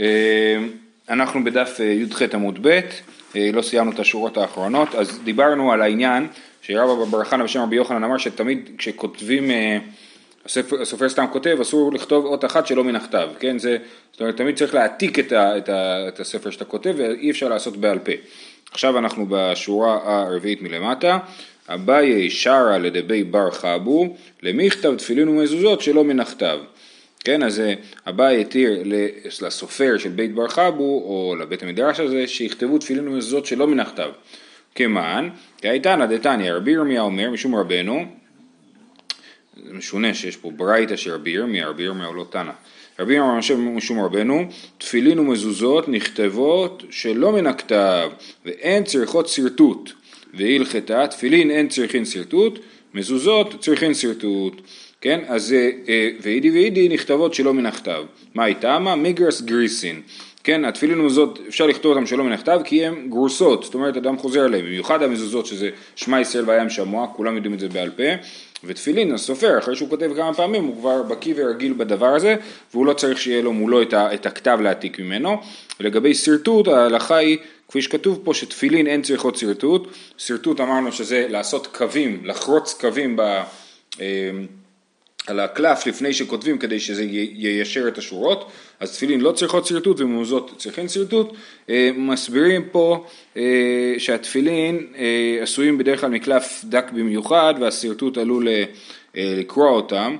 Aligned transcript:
אה, 0.00 0.56
אנחנו 1.08 1.44
בדף 1.44 1.76
אה, 1.80 1.84
י"ח 1.84 2.22
עמוד 2.34 2.58
ב', 2.62 2.80
לא 3.34 3.62
סיימנו 3.62 3.90
את 3.92 3.98
השורות 3.98 4.36
האחרונות, 4.36 4.94
אז 4.94 5.20
דיברנו 5.24 5.72
על 5.72 5.82
העניין 5.82 6.26
שרבא 6.62 7.04
בר 7.04 7.24
חנא 7.24 7.44
בשם 7.44 7.60
רבי 7.60 7.76
יוחנן 7.76 8.04
אמר 8.04 8.18
שתמיד 8.18 8.70
כשכותבים, 8.78 9.50
הסופר, 10.44 11.08
סתם 11.08 11.24
כותב, 11.32 11.58
אסור 11.60 11.92
לכתוב 11.92 12.26
אות 12.26 12.44
אחת 12.44 12.66
שלא 12.66 12.84
מן 12.84 12.96
הכתב, 12.96 13.28
כן? 13.38 13.58
זה, 13.58 13.76
זאת 14.12 14.20
אומרת, 14.20 14.36
תמיד 14.36 14.56
צריך 14.56 14.74
להעתיק 14.74 15.18
את, 15.18 15.32
ה, 15.32 15.58
את, 15.58 15.68
ה, 15.68 16.08
את 16.08 16.20
הספר 16.20 16.50
שאתה 16.50 16.64
כותב 16.64 16.94
ואי 16.96 17.30
אפשר 17.30 17.48
לעשות 17.48 17.76
בעל 17.76 17.98
פה. 17.98 18.12
עכשיו 18.72 18.98
אנחנו 18.98 19.26
בשורה 19.28 19.98
הרביעית 20.04 20.62
מלמטה, 20.62 21.18
אביי 21.68 22.30
שרה 22.30 22.78
לדבי 22.78 23.24
בר 23.24 23.50
חבו, 23.50 24.16
למכתב 24.42 24.94
תפילין 24.96 25.28
ומזוזות 25.28 25.80
שלא 25.80 26.04
מן 26.04 26.20
הכתב. 26.20 26.58
כן, 27.24 27.42
אז 27.42 27.60
אה, 27.60 27.74
אביי 28.08 28.40
התיר 28.40 28.82
לסופר 29.42 29.98
של 29.98 30.08
בית 30.08 30.34
בר 30.34 30.48
חבו, 30.48 31.02
או 31.04 31.36
לבית 31.40 31.62
המדרש 31.62 32.00
הזה, 32.00 32.26
שיכתבו 32.26 32.78
תפילין 32.78 33.08
ומזוזות 33.08 33.46
שלא 33.46 33.66
מן 33.66 33.80
הכתב. 33.80 34.10
כמען, 34.74 35.30
כאיתנא 35.58 36.06
דתניא, 36.06 36.52
רבי 36.52 36.70
ירמיה 36.70 37.02
אומר 37.02 37.30
משום 37.30 37.54
רבנו, 37.54 38.04
זה 39.66 39.72
משונה 39.72 40.14
שיש 40.14 40.36
פה 40.36 40.50
ברייתא 40.50 40.96
של 40.96 41.10
רבי 41.10 41.30
ירמיה, 41.30 41.68
רבי 41.68 41.82
ירמיה 41.82 42.06
הוא 42.06 42.14
לא 42.14 42.26
תנא. 42.30 42.52
רבי 42.98 43.14
ירמיה 43.14 43.40
משום 43.56 44.00
רבנו, 44.00 44.44
תפילין 44.78 45.18
ומזוזות 45.18 45.88
נכתבות 45.88 46.82
שלא 46.90 47.32
מן 47.32 47.46
הכתב, 47.46 48.10
ואין 48.44 48.84
צריכות 48.84 49.28
שרטוט. 49.28 49.92
והלכתה, 50.34 51.06
תפילין 51.06 51.50
אין 51.50 51.68
צריכין 51.68 52.04
שרטוט, 52.04 52.58
מזוזות 52.94 53.54
צריכין 53.60 53.94
שרטוט. 53.94 54.62
כן, 55.02 55.20
אז 55.28 55.52
אה, 55.88 56.08
ואידי 56.20 56.50
ואידי 56.50 56.88
נכתבות 56.88 57.34
שלא 57.34 57.54
מן 57.54 57.66
הכתב. 57.66 58.02
מה 58.34 58.44
הייתה? 58.44 58.78
מה? 58.78 58.96
מיגרס 58.96 59.40
גריסין. 59.40 60.02
כן, 60.44 60.64
התפילין 60.64 61.00
ומזוזות 61.00 61.38
אפשר 61.48 61.66
לכתוב 61.66 61.92
אותם 61.92 62.06
שלא 62.06 62.24
מן 62.24 62.32
הכתב 62.32 62.60
כי 62.64 62.86
הן 62.86 63.08
גרוסות, 63.08 63.64
זאת 63.64 63.74
אומרת 63.74 63.96
אדם 63.96 64.18
חוזר 64.18 64.40
עליהן, 64.40 64.64
במיוחד 64.64 65.02
המזוזות 65.02 65.46
שזה 65.46 65.70
שמע 65.96 66.20
ישראל 66.20 66.50
וים 66.50 66.70
שמוע, 66.70 67.06
כולם 67.16 67.36
יודעים 67.36 67.54
את 67.54 67.60
זה 67.60 67.68
בעל 67.68 67.90
פה, 67.90 68.02
ותפילין 68.64 69.14
הסופר 69.14 69.58
אחרי 69.58 69.76
שהוא 69.76 69.88
כותב 69.88 70.10
כמה 70.16 70.34
פעמים 70.34 70.64
הוא 70.64 70.76
כבר 70.76 71.02
בקיא 71.02 71.34
ורגיל 71.36 71.72
בדבר 71.72 72.14
הזה 72.14 72.36
והוא 72.74 72.86
לא 72.86 72.92
צריך 72.92 73.18
שיהיה 73.18 73.42
לו 73.42 73.52
מולו 73.52 73.82
את, 73.82 73.92
ה, 73.92 74.14
את 74.14 74.26
הכתב 74.26 74.58
להעתיק 74.62 75.00
ממנו. 75.00 75.36
לגבי 75.80 76.14
שרטוט 76.14 76.68
ההלכה 76.68 77.16
היא 77.16 77.38
כפי 77.68 77.82
שכתוב 77.82 78.20
פה 78.24 78.34
שתפילין 78.34 78.86
אין 78.86 79.02
צריכות 79.02 79.36
שרטוט, 79.36 79.88
שרטוט 80.18 80.60
אמרנו 80.60 80.92
שזה 80.92 81.26
לעשות 81.28 81.66
קווים, 81.66 82.20
לחרוץ 82.24 82.74
קווים 82.80 83.16
ב, 83.16 83.20
אה, 84.00 84.30
על 85.26 85.40
הקלף 85.40 85.86
לפני 85.86 86.12
שכותבים 86.12 86.58
כדי 86.58 86.80
שזה 86.80 87.04
יישר 87.32 87.88
את 87.88 87.98
השורות, 87.98 88.50
אז 88.80 88.92
תפילין 88.92 89.20
לא 89.20 89.32
צריכות 89.32 89.66
שרטוט 89.66 90.00
וממוזות 90.00 90.54
צריכים 90.58 90.88
שרטוט, 90.88 91.32
אה, 91.70 91.90
מסבירים 91.96 92.68
פה 92.72 93.06
אה, 93.36 93.94
שהתפילין 93.98 94.86
עשויים 95.42 95.78
בדרך 95.78 96.00
כלל 96.00 96.10
מקלף 96.10 96.64
דק 96.64 96.90
במיוחד 96.90 97.54
והשרטוט 97.60 98.18
עלול 98.18 98.48
לקרוע 99.14 99.70
אותם 99.70 100.16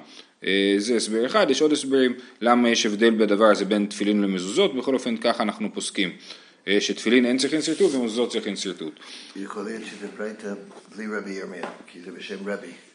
זה 0.78 0.97
הסבר 0.97 1.27
אחד, 1.27 1.50
יש 1.50 1.62
עוד 1.62 1.73
הסברים 1.73 2.14
למה 2.41 2.69
יש 2.69 2.86
הבדל 2.86 3.11
בדבר 3.11 3.45
הזה 3.45 3.64
בין 3.64 3.86
תפילין 3.86 4.23
למזוזות, 4.23 4.77
בכל 4.77 4.95
אופן 4.95 5.17
ככה 5.17 5.42
אנחנו 5.42 5.75
פוסקים. 5.75 6.11
אה, 6.69 6.80
שתפילין 6.80 7.27
אין 7.27 7.39
צריכים 7.39 7.62
שרטוט 7.62 7.95
ומזוזות 7.95 8.30
צריכים 8.30 8.56
שרטוט. 8.56 9.00
יכול 9.36 9.64
להיות 9.64 9.83
שזה 9.84 10.06
ברייתא 10.19 10.55
בלי 10.95 11.05
רבי 11.19 11.30
ירמיה, 11.30 11.69
כי 11.86 11.98
זה 12.05 12.11
בשם 12.11 12.48
רבי. 12.48 12.92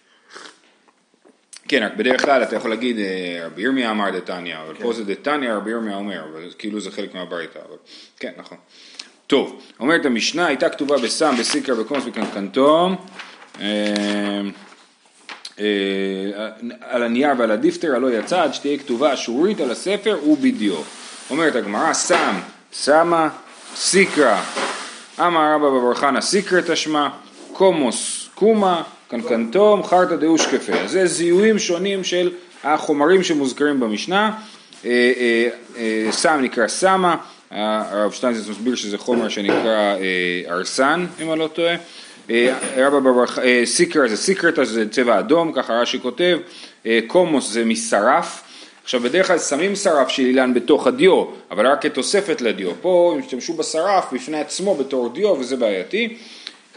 כן, 1.68 1.84
רק 1.84 1.94
בדרך 1.98 2.26
כלל 2.26 2.44
אתה 2.44 2.56
יכול 2.56 2.70
להגיד 2.70 3.00
אה, 3.00 3.46
רבי 3.46 3.62
ירמיה 3.62 3.92
אמר 3.92 4.10
דתניא, 4.10 4.58
אבל 4.58 4.76
כן. 4.76 4.84
פה 4.84 4.94
זה 4.94 5.04
דתניא 5.04 5.54
רבי 5.54 5.72
ירמיה 5.72 5.96
אומר, 5.96 6.24
אבל 6.32 6.50
כאילו 6.58 6.80
זה 6.80 6.92
חלק 6.92 7.16
מהברייתא, 7.16 7.60
אבל 7.70 7.78
כן, 8.20 8.32
נכון. 8.38 8.58
טוב, 9.28 9.62
אומרת 9.80 10.06
המשנה, 10.06 10.46
הייתה 10.48 10.70
כתובה 10.70 10.98
בסם, 10.98 11.36
בסיקר, 11.40 11.76
בקומוס, 11.76 12.06
בקנקנטום, 12.06 12.96
אה, 13.60 14.42
על 16.82 17.04
הנייר 17.04 17.30
ועל 17.38 17.52
הדיפטר 17.52 17.96
הלא 17.96 18.12
יצא 18.12 18.44
עד 18.44 18.54
שתהיה 18.54 18.78
כתובה 18.78 19.14
אשורית 19.14 19.60
על 19.60 19.72
הספר 19.72 20.20
ובדיו. 20.28 20.76
אומרת 21.30 21.56
הגמרא, 21.56 21.94
סם, 21.94 22.40
סמה, 22.74 23.30
סיקרא, 23.76 24.42
אמר 25.20 25.54
רבא 25.54 25.70
בבר 25.70 25.94
חנא 25.94 26.22
סיקרא 26.22 26.62
תשמע, 26.68 27.10
קומוס 27.54 28.30
קומה, 28.36 28.84
קנקנטום, 29.08 29.84
חרטא 29.84 30.16
דאושקפה. 30.16 30.88
זה 30.88 31.06
זיהויים 31.06 31.60
שונים 31.60 32.04
של 32.04 32.32
החומרים 32.64 33.24
שמוזכרים 33.24 33.80
במשנה. 33.80 34.32
אה, 34.86 35.12
אה, 35.18 35.50
אה, 35.78 36.12
סם 36.12 36.40
נקרא 36.42 36.68
סמה, 36.68 37.16
הרב 37.52 38.12
שטיינזץ 38.12 38.50
מסביר 38.50 38.76
שזה 38.76 38.98
חומר 38.98 39.30
שנקרא 39.30 39.96
ארסן, 40.50 41.06
אם 41.22 41.32
אני 41.32 41.40
לא 41.40 41.48
טועה. 41.48 41.76
רבא 42.78 43.00
בבר 43.00 43.26
סיקרא 43.66 44.08
זה 44.08 44.18
סיקרתא, 44.18 44.64
זה 44.64 44.90
צבע 44.90 45.20
אדום, 45.20 45.52
ככה 45.52 45.74
רש"י 45.74 46.00
כותב. 46.00 46.38
קומוס 47.08 47.52
זה 47.52 47.66
משרף. 47.66 48.44
עכשיו 48.84 49.00
בדרך 49.00 49.28
כלל 49.28 49.40
שמים 49.40 49.76
שרף 49.76 50.10
של 50.10 50.24
אילן 50.24 50.54
בתוך 50.54 50.88
הדיו, 50.88 51.26
אבל 51.52 51.68
רק 51.68 51.82
כתוספת 51.82 52.42
לדיו. 52.42 52.72
פה 52.82 53.12
הם 53.16 53.20
השתמשו 53.20 53.54
בשרף 53.54 54.14
בפני 54.14 54.40
עצמו 54.40 54.76
בתור 54.76 55.10
דיו 55.10 55.36
וזה 55.40 55.56
בעייתי. 55.56 56.18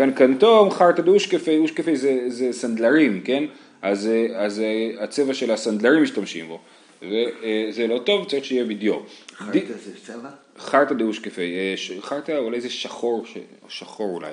כאן 0.01 0.13
קנטום 0.13 0.71
חרטא 0.71 1.03
דאושקפי, 1.03 1.59
אושקפי 1.59 1.97
זה, 1.97 2.21
זה 2.29 2.53
סנדלרים, 2.53 3.21
כן? 3.25 3.45
אז, 3.83 4.09
אז 4.35 4.63
הצבע 5.01 5.35
של 5.35 5.51
הסנדלרים 5.51 6.03
משתמשים 6.03 6.49
בו. 6.49 6.61
וזה 7.03 7.87
לא 7.87 7.99
טוב, 7.99 8.29
צריך 8.29 8.45
שיהיה 8.45 8.65
בדיו. 8.65 8.95
חרטא 9.35 9.59
זה 9.85 9.93
צבע? 10.05 10.29
חרטא 10.59 10.95
דאושקפי, 10.95 11.77
חרטא 12.01 12.39
אולי 12.39 12.61
זה 12.61 12.71
שחור, 12.71 13.25
שחור 13.69 14.15
אולי, 14.15 14.33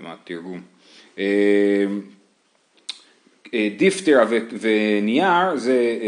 מה 0.00 0.14
התרגום. 0.22 0.60
אה, 1.18 1.84
דיפתרא 3.76 4.24
ונייר 4.60 5.56
זה 5.56 5.98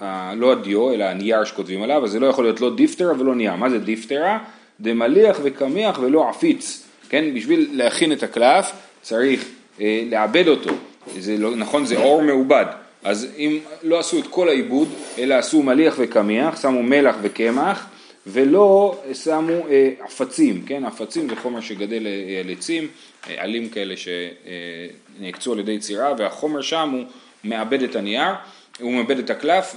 אה, 0.00 0.34
לא 0.34 0.52
הדיו 0.52 0.92
אלא 0.92 1.04
הנייר 1.04 1.44
שכותבים 1.44 1.82
עליו, 1.82 2.04
אז 2.04 2.10
זה 2.10 2.20
לא 2.20 2.26
יכול 2.26 2.44
להיות 2.44 2.60
לא 2.60 2.76
דיפתרא 2.76 3.20
ולא 3.20 3.34
נייר. 3.34 3.54
מה 3.54 3.70
זה 3.70 3.78
דיפתרא? 3.78 4.38
דמליח 4.80 5.40
וקמיח 5.42 5.98
ולא 5.98 6.28
עפיץ. 6.28 6.87
כן, 7.08 7.34
בשביל 7.34 7.68
להכין 7.72 8.12
את 8.12 8.22
הקלף 8.22 8.72
צריך 9.02 9.44
אה, 9.80 10.02
לעבד 10.10 10.48
אותו. 10.48 10.70
זה 11.18 11.36
לא, 11.38 11.56
נכון, 11.56 11.86
זה 11.86 11.96
עור 11.96 12.22
מעובד. 12.22 12.66
אז 13.04 13.26
אם 13.38 13.58
לא 13.82 13.98
עשו 13.98 14.18
את 14.18 14.26
כל 14.26 14.48
העיבוד, 14.48 14.88
אלא 15.18 15.34
עשו 15.34 15.62
מליח 15.62 15.94
וקמיח, 15.98 16.62
שמו 16.62 16.82
מלח 16.82 17.16
וקמח, 17.22 17.86
ולא 18.26 19.02
שמו 19.14 19.68
אה, 19.70 19.90
עפצים, 20.04 20.62
כן, 20.66 20.84
עפצים 20.84 21.28
זה 21.28 21.36
חומר 21.36 21.60
שגדל 21.60 22.06
אה, 22.06 22.40
על 22.40 22.50
עצים, 22.50 22.88
אה, 23.28 23.42
עלים 23.42 23.68
כאלה 23.68 23.94
שנעקצו 23.96 25.52
על 25.52 25.58
ידי 25.58 25.78
צירה, 25.78 26.12
והחומר 26.18 26.62
שם 26.62 26.90
הוא 26.92 27.04
מאבד 27.44 27.82
את 27.82 27.96
הנייר, 27.96 28.34
הוא 28.80 28.92
מאבד 28.92 29.18
את 29.18 29.30
הקלף, 29.30 29.76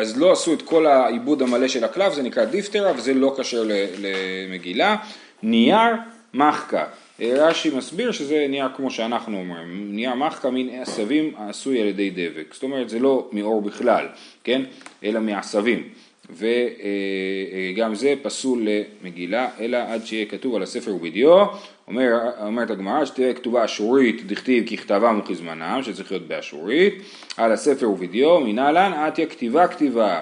אז 0.00 0.18
לא 0.18 0.32
עשו 0.32 0.54
את 0.54 0.62
כל 0.62 0.86
העיבוד 0.86 1.42
המלא 1.42 1.68
של 1.68 1.84
הקלף, 1.84 2.14
זה 2.14 2.22
נקרא 2.22 2.44
דיפטרה 2.44 2.92
וזה 2.96 3.14
לא 3.14 3.34
כשר 3.38 3.64
למגילה. 3.98 4.96
נייר 5.42 5.94
מחקה, 6.34 6.84
רש"י 7.20 7.70
מסביר 7.76 8.12
שזה 8.12 8.46
נייר 8.48 8.68
כמו 8.76 8.90
שאנחנו 8.90 9.38
אומרים, 9.38 9.96
נייר 9.96 10.14
מחקה 10.14 10.50
מין 10.50 10.80
עשבים 10.82 11.32
העשוי 11.36 11.80
על 11.80 11.86
ידי 11.86 12.10
דבק, 12.10 12.54
זאת 12.54 12.62
אומרת 12.62 12.88
זה 12.88 12.98
לא 12.98 13.28
מעור 13.32 13.62
בכלל, 13.62 14.06
כן, 14.44 14.62
אלא 15.04 15.20
מעשבים. 15.20 15.88
וגם 16.30 17.94
זה 17.94 18.14
פסול 18.22 18.68
למגילה, 19.02 19.48
אלא 19.60 19.78
עד 19.88 20.06
שיהיה 20.06 20.26
כתוב 20.26 20.54
על 20.54 20.62
הספר 20.62 20.94
ובדיו, 20.94 21.46
אומר, 21.88 22.18
אומרת 22.46 22.70
הגמרא 22.70 23.04
שתהיה 23.04 23.34
כתובה 23.34 23.64
אשורית 23.64 24.26
דכתיב 24.26 24.68
ככתבם 24.68 25.20
וכזמנם, 25.24 25.80
שצריך 25.82 26.12
להיות 26.12 26.28
באשורית, 26.28 26.94
על 27.36 27.52
הספר 27.52 27.90
ובדיו, 27.90 28.40
מנהלן 28.40 28.92
עטיה 28.92 29.26
כתיבה 29.26 29.68
כתיבה, 29.68 30.20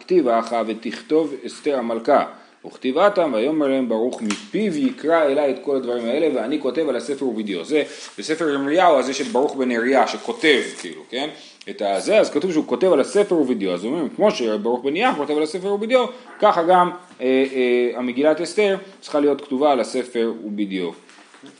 כתיבה 0.00 0.38
אחא 0.38 0.62
ותכתוב 0.66 1.34
אסתר 1.46 1.78
המלכה. 1.78 2.26
וכתיבתם 2.66 3.30
ויאמר 3.34 3.68
להם 3.68 3.88
ברוך 3.88 4.22
מפיו 4.22 4.76
יקרא 4.76 5.22
אליי 5.22 5.50
את 5.50 5.56
כל 5.62 5.76
הדברים 5.76 6.04
האלה 6.04 6.28
ואני 6.34 6.60
כותב 6.60 6.88
על 6.88 6.96
הספר 6.96 7.26
ובדיו. 7.26 7.64
זה 7.64 7.82
בספר 8.18 8.48
ירמיהו 8.48 8.98
הזה 8.98 9.14
של 9.14 9.24
ברוך 9.24 9.56
בן 9.56 9.70
אריה 9.70 10.08
שכותב 10.08 10.62
כאילו, 10.80 11.02
כן? 11.10 11.30
את 11.70 11.82
הזה, 11.82 12.18
אז 12.18 12.30
כתוב 12.30 12.52
שהוא 12.52 12.66
כותב 12.66 12.92
על 12.92 13.00
הספר 13.00 13.34
ובדיו, 13.34 13.74
אז 13.74 13.84
אומרים, 13.84 14.08
כמו 14.08 14.30
שברוך 14.30 14.84
בן 14.84 14.96
יח 14.96 15.16
כותב 15.16 15.36
על 15.36 15.42
הספר 15.42 15.66
ובדיו, 15.66 16.06
ככה 16.38 16.62
גם 16.62 16.90
אה, 17.20 17.26
אה, 17.26 17.98
המגילת 17.98 18.40
אסתר 18.40 18.76
צריכה 19.00 19.20
להיות 19.20 19.40
כתובה 19.40 19.72
על 19.72 19.80
הספר 19.80 20.32
ובדיו. 20.44 20.90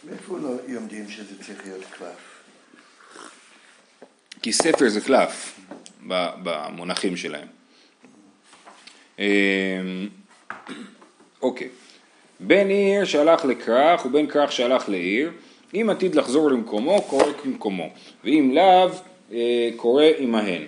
מאיפה 0.04 0.38
לא 0.38 0.48
יודעים 0.68 1.08
שזה 1.08 1.44
צריך 1.44 1.58
להיות 1.64 1.84
קלף? 1.98 2.42
כי 4.42 4.52
ספר 4.52 4.88
זה 4.88 5.00
קלף 5.00 5.60
במונחים 6.42 7.16
שלהם. 7.16 7.46
אוקיי, 11.42 11.68
בן 12.40 12.68
עיר 12.68 13.04
שהלך 13.04 13.44
לכרך 13.44 14.06
ובן 14.06 14.26
כרך 14.26 14.52
שהלך 14.52 14.88
לעיר, 14.88 15.30
אם 15.74 15.90
עתיד 15.90 16.14
לחזור 16.14 16.50
למקומו, 16.50 17.02
קורא 17.02 17.32
כמקומו, 17.42 17.88
ואם 18.24 18.50
לאו, 18.54 18.90
אה, 19.32 19.70
קורא 19.76 20.04
עמהן. 20.18 20.62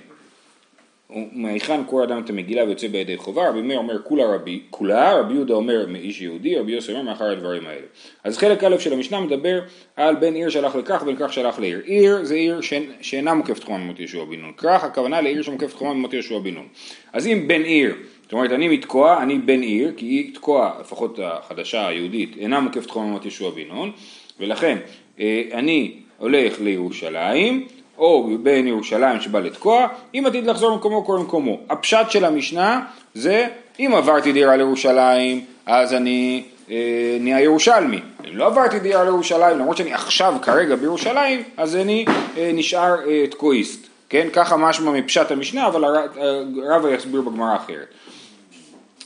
מהיכן 1.32 1.84
קורא 1.84 2.04
אדם 2.04 2.22
את 2.24 2.30
המגילה 2.30 2.64
ויוצא 2.64 2.88
בידי 2.88 3.16
חובה, 3.16 3.48
רבי 3.48 3.62
מאיר 3.62 3.78
אומר 3.78 4.02
כולה 4.02 4.34
רבי, 4.34 4.62
כולה, 4.70 5.14
רבי 5.20 5.34
יהודה 5.34 5.54
אומר 5.54 5.86
מאיש 5.88 6.20
יהודי, 6.20 6.56
רבי 6.56 6.72
יוסי 6.72 6.92
אומר 6.92 7.02
מאחר 7.02 7.24
הדברים 7.24 7.66
האלה. 7.66 7.86
אז 8.24 8.38
חלק 8.38 8.64
א' 8.64 8.78
של 8.78 8.92
המשנה 8.92 9.20
מדבר 9.20 9.60
על 9.96 10.14
בן 10.14 10.34
עיר 10.34 10.48
שהלך 10.48 10.76
לכך 10.76 11.02
ובן 11.02 11.14
כך 11.19 11.32
שהלך 11.32 11.58
לעיר. 11.58 11.80
עיר 11.84 12.24
זה 12.24 12.34
עיר 12.34 12.60
שאינה 13.00 13.34
מוקפת 13.34 13.64
חומה 13.64 13.78
במות 13.78 13.98
יהושע 14.00 14.24
בן 14.24 14.40
נון. 14.40 14.52
כרך 14.56 14.84
הכוונה 14.84 15.20
לעיר 15.20 15.42
שמוקפת 15.42 15.72
חומה 15.72 15.90
במות 15.90 16.12
יהושע 16.12 16.38
בן 16.38 16.54
נון. 16.54 16.66
אז 17.12 17.26
אם 17.26 17.48
בן 17.48 17.62
עיר, 17.62 17.94
זאת 18.32 18.34
אומרת 18.34 18.52
אני 18.52 18.69
מתקוע, 18.69 19.23
אני 19.23 19.38
בן 19.38 19.61
עיר, 19.61 19.93
כי 19.96 20.06
היא 20.06 20.34
תקוע, 20.34 20.70
לפחות 20.81 21.19
החדשה 21.23 21.87
היהודית, 21.87 22.37
אינה 22.38 22.61
מוקפת 22.61 22.90
חומה 22.90 23.06
במות 23.06 23.25
יהושע 23.25 23.50
בן 23.50 23.69
נון, 23.69 23.93
ולכן 24.40 24.79
אה, 25.20 25.43
אני 25.52 25.93
הולך 26.19 26.61
לירושלים, 26.61 27.67
או 27.99 28.31
בין 28.43 28.67
ירושלים 28.67 29.20
שבא 29.20 29.40
לתקוע, 29.40 29.87
אם 30.14 30.25
עתיד 30.26 30.46
לחזור 30.46 30.70
למקומו 30.70 31.05
קורא 31.05 31.19
למקומו. 31.19 31.61
הפשט 31.70 32.11
של 32.11 32.25
המשנה 32.25 32.81
זה 33.14 33.46
אם 33.81 33.93
עברתי 33.94 34.32
דירה 34.32 34.56
לירושלים 34.56 35.44
אז 35.67 35.94
אני 35.94 36.43
אה, 36.70 37.17
נהיה 37.20 37.40
ירושלמי. 37.40 38.00
אם 38.29 38.37
לא 38.37 38.46
עברתי 38.46 38.79
דירה 38.79 39.05
לירושלים 39.05 39.58
למרות 39.58 39.76
שאני 39.76 39.93
עכשיו 39.93 40.34
כרגע 40.43 40.76
בירושלים 40.76 41.43
אז 41.56 41.76
אני 41.76 42.05
אה, 42.37 42.50
נשאר 42.55 42.96
אה, 43.08 43.26
תקועיסט. 43.31 43.87
כן, 44.08 44.29
ככה 44.32 44.56
משמע 44.56 44.90
מפשט 44.90 45.31
המשנה 45.31 45.67
אבל 45.67 45.84
הרב 45.84 46.87
יסביר 46.94 47.20
בגמרא 47.20 47.56
אחרת. 47.56 47.87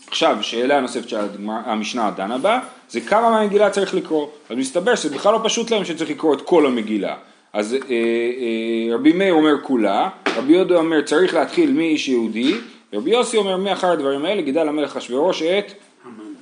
עכשיו, 0.09 0.39
שאלה 0.41 0.81
נוספת 0.81 1.09
שהמשנה 1.09 2.11
דנה 2.11 2.39
בה, 2.39 2.61
זה 2.89 3.01
כמה 3.01 3.31
מהמגילה 3.31 3.71
צריך 3.71 3.95
לקרוא. 3.95 4.27
אז 4.51 4.57
מסתבר 4.57 4.95
שזה 4.95 5.15
בכלל 5.15 5.33
לא 5.33 5.41
פשוט 5.45 5.71
להם 5.71 5.85
שצריך 5.85 6.11
לקרוא 6.11 6.35
את 6.35 6.43
כל 6.43 6.67
המגילה. 6.67 7.17
אז 7.53 7.75
אה, 7.75 7.79
אה, 7.91 8.95
רבי 8.95 9.13
מאיר 9.13 9.35
אומר 9.35 9.63
כולה, 9.63 10.09
רבי 10.37 10.53
יהודה 10.53 10.77
אומר 10.77 11.03
צריך 11.03 11.35
להתחיל 11.35 11.73
מאיש 11.73 12.09
יהודי, 12.09 12.55
ורבי 12.93 13.11
יוסי 13.11 13.37
אומר 13.37 13.57
מאחר 13.57 13.93
הדברים 13.93 14.25
האלה 14.25 14.43
גידל 14.43 14.69
המלך 14.69 14.97
אחשוורוש 14.97 15.43
את 15.43 15.73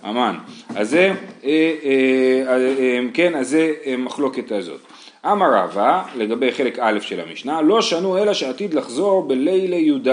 המן. 0.02 0.34
אז 0.76 0.90
זה, 0.90 1.12
אה, 1.44 1.74
אה, 1.84 2.56
אה, 2.78 3.00
כן, 3.14 3.34
אז 3.34 3.48
זה 3.48 3.72
אה, 3.86 3.96
מחלוקת 3.96 4.52
הזאת. 4.52 4.80
אמר 5.26 5.54
רבא, 5.54 6.02
לגבי 6.16 6.52
חלק 6.52 6.78
א' 6.78 6.98
של 7.00 7.20
המשנה, 7.20 7.62
לא 7.62 7.82
שנו 7.82 8.18
אלא 8.18 8.34
שעתיד 8.34 8.74
לחזור 8.74 9.28
בלילי 9.28 9.76
י"ד, 9.76 10.08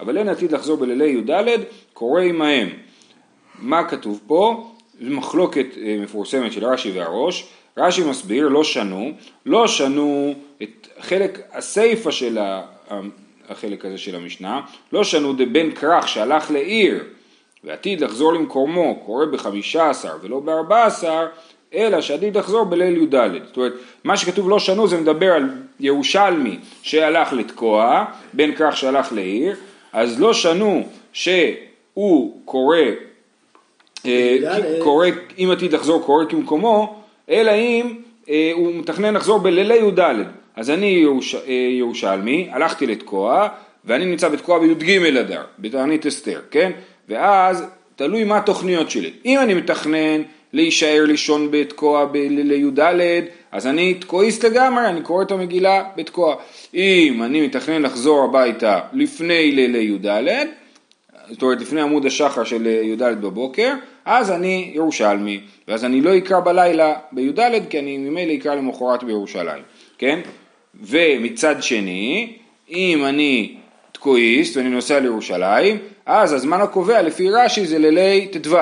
אבל 0.00 0.18
אין 0.18 0.28
עתיד 0.28 0.52
לחזור 0.52 0.76
בלילי 0.76 1.08
י"ד, 1.08 1.44
קורא 1.94 2.22
עמהם. 2.22 2.68
מה 3.58 3.84
כתוב 3.84 4.20
פה? 4.26 4.70
זו 5.00 5.10
מחלוקת 5.10 5.66
אה, 5.82 5.96
מפורסמת 6.02 6.52
של 6.52 6.64
רש"י 6.64 6.90
והראש, 6.90 7.48
רש"י 7.76 8.04
מסביר, 8.04 8.48
לא 8.48 8.64
שנו, 8.64 9.12
לא 9.46 9.66
שנו 9.66 10.34
את 10.62 10.88
חלק 11.00 11.40
הסיפא 11.52 12.10
של 12.10 12.38
החלק 13.48 13.84
הזה 13.84 13.98
של 13.98 14.16
המשנה, 14.16 14.60
לא 14.92 15.04
שנו 15.04 15.32
דבן 15.32 15.70
כרך 15.70 16.08
שהלך 16.08 16.50
לעיר 16.50 17.04
ועתיד 17.64 18.00
לחזור 18.00 18.32
למקומו, 18.32 19.02
קורא 19.06 19.26
בחמישה 19.26 19.90
עשר 19.90 20.16
ולא 20.22 20.40
בארבע 20.40 20.84
עשר, 20.84 21.26
אלא 21.74 22.00
שעתיד 22.00 22.36
לחזור 22.36 22.64
בליל 22.64 23.02
י"ד. 23.02 23.30
זאת 23.46 23.56
אומרת, 23.56 23.72
מה 24.04 24.16
שכתוב 24.16 24.50
לא 24.50 24.58
שנו 24.58 24.88
זה 24.88 25.00
מדבר 25.00 25.32
על 25.32 25.50
ירושלמי 25.80 26.58
שהלך 26.82 27.32
לתקוע, 27.32 28.04
בן 28.32 28.54
כרך 28.54 28.76
שהלך 28.76 29.12
לעיר, 29.12 29.56
אז 29.92 30.20
לא 30.20 30.34
שנו 30.34 30.88
שהוא 31.94 32.40
קורא, 32.44 32.76
אה, 34.06 34.36
קורא, 34.78 35.06
אם 35.38 35.50
עתיד 35.52 35.72
לחזור 35.72 36.02
קורא 36.02 36.24
כמקומו, 36.28 37.02
אלא 37.30 37.50
אם 37.50 37.94
אה, 38.30 38.50
הוא 38.54 38.72
מתכנן 38.74 39.14
לחזור 39.14 39.38
בלילי 39.38 39.76
י"ד. 39.76 40.00
אז 40.56 40.70
אני 40.70 40.86
ירוש, 40.86 41.34
אה, 41.34 41.40
ירושלמי, 41.78 42.48
הלכתי 42.52 42.86
לתקוע, 42.86 43.48
ואני 43.84 44.04
נמצא 44.04 44.28
בתקוע 44.28 44.58
בי"ג 44.58 45.06
אדר, 45.16 45.42
בתענית 45.58 46.06
אסתר, 46.06 46.40
כן? 46.50 46.70
ואז 47.08 47.64
תלוי 47.96 48.24
מה 48.24 48.36
התוכניות 48.36 48.90
שלי. 48.90 49.10
אם 49.24 49.38
אני 49.38 49.54
מתכנן 49.54 50.22
להישאר 50.52 51.04
לישון 51.06 51.48
בתקוע 51.50 52.04
בלילי 52.04 52.54
י"ד, 52.54 52.80
אז 53.52 53.66
אני 53.66 53.94
תקועיסט 53.94 54.44
לגמרי, 54.44 54.86
אני 54.86 55.02
קורא 55.02 55.22
את 55.22 55.30
המגילה 55.30 55.84
בתקוע. 55.96 56.36
אם 56.74 57.22
אני 57.22 57.46
מתכנן 57.46 57.82
לחזור 57.82 58.24
הביתה 58.24 58.80
לפני 58.92 59.52
לילי 59.52 59.78
י"ד, 59.78 60.06
זאת 61.30 61.42
אומרת 61.42 61.60
לפני 61.60 61.80
עמוד 61.80 62.06
השחר 62.06 62.44
של 62.44 62.66
י"ד 62.66 63.02
בבוקר, 63.02 63.74
אז 64.04 64.30
אני 64.30 64.70
ירושלמי, 64.74 65.40
ואז 65.68 65.84
אני 65.84 66.00
לא 66.00 66.18
אקרא 66.18 66.40
בלילה 66.40 66.94
בי"ד, 67.12 67.40
כי 67.70 67.78
אני 67.78 67.98
ממילא 67.98 68.32
אקרא 68.34 68.54
למחרת 68.54 69.04
בירושלים, 69.04 69.62
כן? 69.98 70.20
ומצד 70.80 71.62
שני, 71.62 72.32
אם 72.70 73.04
אני 73.04 73.54
תקועיסט 73.92 74.56
ואני 74.56 74.68
נוסע 74.68 75.00
לירושלים, 75.00 75.78
אז 76.06 76.32
הזמן 76.32 76.60
הקובע 76.60 77.02
לפי 77.02 77.30
רש"י 77.30 77.66
זה 77.66 77.78
לילי 77.78 78.28
ט"ו. 78.32 78.56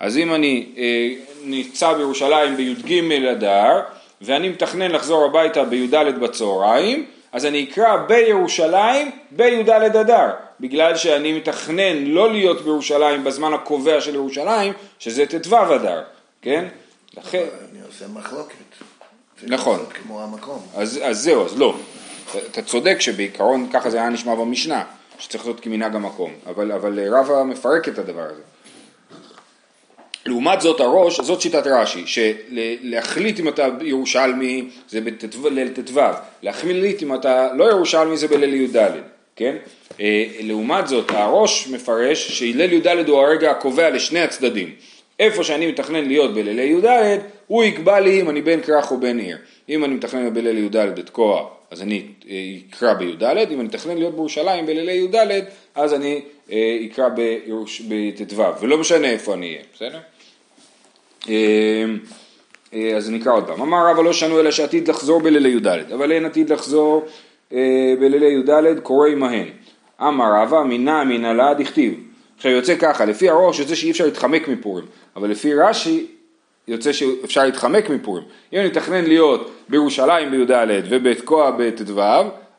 אז 0.00 0.18
אם 0.18 0.34
אני 0.34 0.66
אה, 0.76 1.08
נמצא 1.44 1.92
בירושלים 1.92 2.56
בי"ג 2.56 3.12
אדר, 3.32 3.80
ואני 4.22 4.48
מתכנן 4.48 4.90
לחזור 4.90 5.24
הביתה 5.24 5.64
בי"ד 5.64 5.94
בצהריים, 6.20 7.04
אז 7.32 7.44
אני 7.44 7.68
אקרא 7.70 7.96
בירושלים 7.96 9.10
בי"ד 9.30 9.70
אדר. 9.70 10.30
בגלל 10.60 10.96
שאני 10.96 11.32
מתכנן 11.32 12.04
לא 12.04 12.32
להיות 12.32 12.62
בירושלים 12.62 13.24
בזמן 13.24 13.52
הקובע 13.52 14.00
של 14.00 14.14
ירושלים, 14.14 14.72
שזה 14.98 15.26
ט"ו 15.26 15.74
אדר, 15.74 16.02
כן? 16.42 16.68
לכן... 17.16 17.44
אני 17.72 17.80
עושה 17.86 18.04
מחלוקת. 18.08 18.54
נכון. 19.42 19.84
כמו 19.94 20.22
המקום. 20.22 20.66
אז, 20.76 21.00
אז 21.02 21.18
זהו, 21.22 21.44
אז 21.44 21.58
לא. 21.58 21.74
אתה 22.50 22.62
צודק 22.62 22.96
שבעיקרון 23.00 23.68
ככה 23.72 23.90
זה 23.90 23.96
היה 23.96 24.08
נשמע 24.08 24.34
במשנה, 24.34 24.84
שצריך 25.18 25.44
להיות 25.44 25.60
כמנהג 25.60 25.94
המקום, 25.94 26.32
אבל, 26.46 26.72
אבל 26.72 27.14
רבא 27.14 27.42
מפרק 27.42 27.88
את 27.88 27.98
הדבר 27.98 28.22
הזה. 28.22 28.42
לעומת 30.26 30.60
זאת 30.60 30.80
הראש, 30.80 31.20
זאת 31.20 31.40
שיטת 31.40 31.66
רש"י, 31.66 32.04
שלהחליט 32.06 33.40
אם 33.40 33.48
אתה 33.48 33.68
ירושלמי 33.80 34.68
זה 34.88 35.00
בליל 35.42 35.68
ט"ו, 35.68 36.00
להחליט 36.42 37.02
אם 37.02 37.14
אתה 37.14 37.48
לא 37.52 37.70
ירושלמי 37.70 38.16
זה 38.16 38.28
בליל 38.28 38.54
י"ד. 38.54 38.90
כן? 39.36 39.56
אה, 40.00 40.24
לעומת 40.40 40.88
זאת, 40.88 41.10
הראש 41.10 41.68
מפרש 41.68 42.30
שהלל 42.30 42.72
י"ד 42.72 43.08
הוא 43.08 43.18
הרגע 43.18 43.50
הקובע 43.50 43.90
לשני 43.90 44.20
הצדדים. 44.20 44.70
איפה 45.18 45.44
שאני 45.44 45.66
מתכנן 45.66 46.04
להיות 46.04 46.34
בלילי 46.34 46.62
י"ד, 46.62 47.18
הוא 47.46 47.64
יקבע 47.64 48.00
לי 48.00 48.20
אם 48.20 48.30
אני 48.30 48.42
בן 48.42 48.60
כרך 48.60 48.90
או 48.90 49.00
בן 49.00 49.18
עיר. 49.18 49.38
אם 49.68 49.84
אני 49.84 49.94
מתכנן 49.94 50.34
בליל 50.34 50.58
י"ד 50.58 50.76
בתקוע, 50.76 51.48
אז 51.70 51.82
אני 51.82 52.06
אה, 52.28 52.36
אקרא 52.70 52.94
בי"ד, 52.94 53.22
אם 53.22 53.60
אני 53.60 53.68
מתכנן 53.68 53.98
להיות 53.98 54.14
בירושלים 54.14 54.66
בלילי 54.66 54.92
י"ד, 54.92 55.44
אז 55.74 55.94
אני 55.94 56.22
אה, 56.52 56.78
אקרא 56.86 57.08
בט"ו, 57.88 58.42
ולא 58.60 58.78
משנה 58.78 59.10
איפה 59.10 59.34
אני 59.34 59.46
אהיה, 59.46 59.62
בסדר? 59.74 59.98
אז 62.96 63.10
נקרא 63.10 63.32
עוד 63.32 63.46
פעם. 63.46 63.62
אמר 63.62 63.90
רבא 63.90 64.02
לא 64.02 64.12
שנו 64.12 64.40
אלא 64.40 64.50
שעתיד 64.50 64.88
לחזור 64.88 65.20
בלילי 65.20 65.48
י"ד, 65.48 65.66
אבל 65.66 66.12
אין 66.12 66.24
עתיד 66.24 66.52
לחזור 66.52 67.06
אה, 67.52 67.94
בלילי 68.00 68.26
י"ד 68.26 68.80
קורא 68.82 69.08
עמהן. 69.08 69.48
אמר 70.00 70.42
רבא 70.42 70.62
מינא 70.62 71.04
מנהלה 71.04 71.54
דכתיב. 71.54 71.94
עכשיו 72.36 72.52
יוצא 72.52 72.76
ככה, 72.76 73.04
לפי 73.04 73.30
הראש 73.30 73.58
יוצא 73.58 73.74
שאי 73.74 73.90
אפשר 73.90 74.04
להתחמק 74.04 74.48
מפורים, 74.48 74.84
אבל 75.16 75.30
לפי 75.30 75.54
רש"י 75.54 76.06
יוצא 76.68 76.92
שאפשר 76.92 77.44
להתחמק 77.44 77.90
מפורים. 77.90 78.24
אם 78.52 78.58
אני 78.58 78.68
מתכנן 78.68 79.04
להיות 79.04 79.50
בירושלים 79.68 80.30
בי"ד 80.30 80.66
ובתקוע 80.88 81.50
בט"ו, 81.58 82.00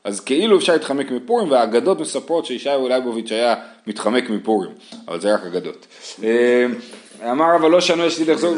אז 0.03 0.19
כאילו 0.19 0.57
אפשר 0.57 0.73
להתחמק 0.73 1.11
מפורים, 1.11 1.51
והאגדות 1.51 1.99
מספרות 1.99 2.45
שישעיהו 2.45 2.87
ליבוביץ' 2.87 3.31
היה 3.31 3.55
מתחמק 3.87 4.29
מפורים, 4.29 4.71
אבל 5.07 5.19
זה 5.19 5.33
רק 5.33 5.41
אגדות. 5.45 5.87
אה, 6.23 6.65
אמר 7.31 7.55
אבל 7.55 7.71
לא 7.71 7.81
שנו 7.81 8.05
יש 8.05 8.19
לי 8.19 8.25
לחזור, 8.25 8.55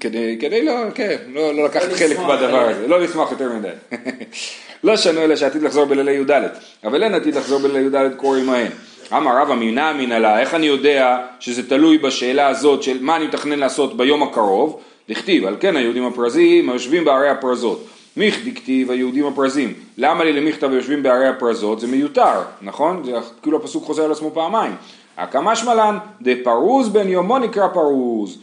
כדי, 0.00 0.38
כדי 0.40 0.64
לא, 0.64 0.72
כן, 0.94 1.16
לא, 1.32 1.54
לא 1.54 1.64
לקחת 1.64 1.92
חלק 1.92 2.18
בדבר 2.18 2.68
הזה, 2.68 2.86
לא 2.86 3.00
לשמוח 3.00 3.30
יותר 3.30 3.52
מדי. 3.52 3.68
לא 4.84 4.96
שנו 4.96 5.20
אלא 5.20 5.36
שעתיד 5.36 5.62
לחזור 5.62 5.84
בלילי 5.84 6.12
י"ד, 6.12 6.42
אבל 6.84 7.02
אין 7.02 7.14
עתיד 7.14 7.34
לחזור 7.36 7.60
בלילי 7.60 7.98
י"ד 7.98 8.16
קוראים 8.16 8.46
מהן. 8.46 8.70
אמר 9.16 9.36
רבא 9.36 9.54
מינא 9.54 9.92
מנהלה, 9.92 10.40
איך 10.40 10.54
אני 10.54 10.66
יודע 10.66 11.18
שזה 11.40 11.68
תלוי 11.68 11.98
בשאלה 11.98 12.46
הזאת 12.46 12.82
של 12.82 12.98
מה 13.00 13.16
אני 13.16 13.26
מתכנן 13.26 13.58
לעשות 13.58 13.96
ביום 13.96 14.22
הקרוב? 14.22 14.80
דכתיב, 15.08 15.46
על 15.46 15.56
כן 15.60 15.76
היהודים 15.76 16.06
הפרזים 16.06 16.70
היושבים 16.70 17.04
בערי 17.04 17.28
הפרזות. 17.28 17.86
מיכדי 18.16 18.54
כתיב 18.54 18.90
היהודים 18.90 19.26
הפרזים. 19.26 19.74
למה 19.98 20.24
לי 20.24 20.32
למכתב 20.32 20.70
היושבים 20.70 21.02
בערי 21.02 21.28
הפרזות? 21.28 21.80
זה 21.80 21.86
מיותר, 21.86 22.40
נכון? 22.62 23.04
זה 23.04 23.12
כאילו 23.42 23.58
הפסוק 23.58 23.84
חוזר 23.84 24.04
על 24.04 24.12
עצמו 24.12 24.30
פעמיים. 24.34 24.74
הא 25.16 25.35
קא 25.35 25.54
משמע 25.54 25.85
לן 25.85 25.98
דפרוז 26.22 26.88
בן 26.88 27.08
יומו 27.08 27.38
נקרא 27.38 27.68
פרוז. 27.68 28.38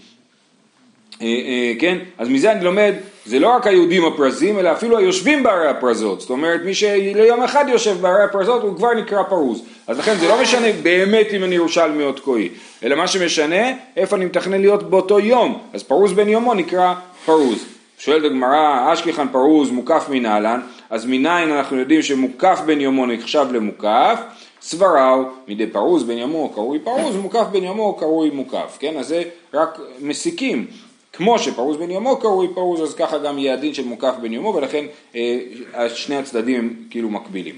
אה, 1.22 1.28
אה, 1.28 1.74
כן? 1.80 1.98
אז 2.18 2.30
מזה 2.30 2.52
אני 2.52 2.64
לומד, 2.64 2.94
זה 3.26 3.40
לא 3.40 3.56
רק 3.56 3.68
היהודים 3.68 4.06
הפרזים, 4.06 4.60
אלא 4.60 4.72
אפילו 4.72 4.98
היושבים 4.98 5.44
בערי 5.44 5.68
הפרזות. 5.68 6.22
זאת 6.22 6.30
אומרת, 6.30 6.62
מי 6.66 6.74
שליום 6.74 7.44
אחד 7.44 7.66
יושב 7.68 8.02
בערי 8.02 8.24
הפרזות, 8.24 8.62
הוא 8.62 8.76
כבר 8.76 8.94
נקרא 8.94 9.24
פרוז. 9.24 9.64
אז 9.90 10.00
לכן 10.00 10.18
זה 10.18 10.28
לא 10.28 10.42
משנה 10.42 10.68
באמת 10.84 11.28
אם 11.34 11.44
אני 11.44 11.56
ירושלמי 11.56 12.04
או 12.04 12.12
תקועי, 12.12 12.50
אלא 12.84 12.96
מה 12.96 13.08
שמשנה, 13.08 13.72
איפה 13.98 14.16
אני 14.16 14.26
מתכנן 14.26 14.62
להיות 14.62 14.90
באותו 14.90 15.20
יום. 15.20 15.60
אז 15.74 15.84
פרוז 15.84 16.14
בן 16.14 16.30
יומו 16.30 16.54
נקרא 16.54 16.94
פרוז. 17.26 17.66
שואלת 18.00 18.24
הגמרא, 18.26 18.94
אשכחן 18.94 19.28
פרוז 19.32 19.70
מוקף 19.70 20.06
מנא 20.10 20.36
לן, 20.36 20.62
אז 20.90 21.06
מניין 21.06 21.52
אנחנו 21.52 21.78
יודעים 21.78 22.02
שמוקף 22.02 22.60
בן 22.66 22.82
יומו 22.82 23.06
נחשב 23.06 23.46
למוקף? 23.52 24.20
סבראו, 24.62 25.24
מדי 25.48 25.68
פרוז 25.68 26.04
בן 26.04 26.18
ימו 26.18 26.50
קרוי 26.50 26.80
פרוז, 26.80 27.16
מוקף 27.16 27.46
בן 27.52 27.64
ימו 27.64 27.94
קרוי 27.94 28.30
מוקף, 28.30 28.78
כן? 28.80 28.98
אז 28.98 29.08
זה 29.08 29.24
רק 29.54 29.80
מסיקים. 30.02 30.68
כמו 31.14 31.40
שפרוז 31.40 31.78
בן 31.78 31.92
ימו 31.92 32.18
קרוי 32.18 32.48
פרוז, 32.54 32.82
אז 32.82 32.94
ככה 32.94 33.18
גם 33.18 33.40
יהיה 33.40 33.54
הדין 33.54 33.74
של 33.74 33.86
מוקף 33.86 34.14
בן 34.22 34.34
ימו, 34.34 34.56
ולכן 34.56 34.86
אה, 35.16 35.90
שני 35.90 36.16
הצדדים 36.18 36.56
הם 36.60 36.74
כאילו 36.90 37.10
מקבילים. 37.10 37.56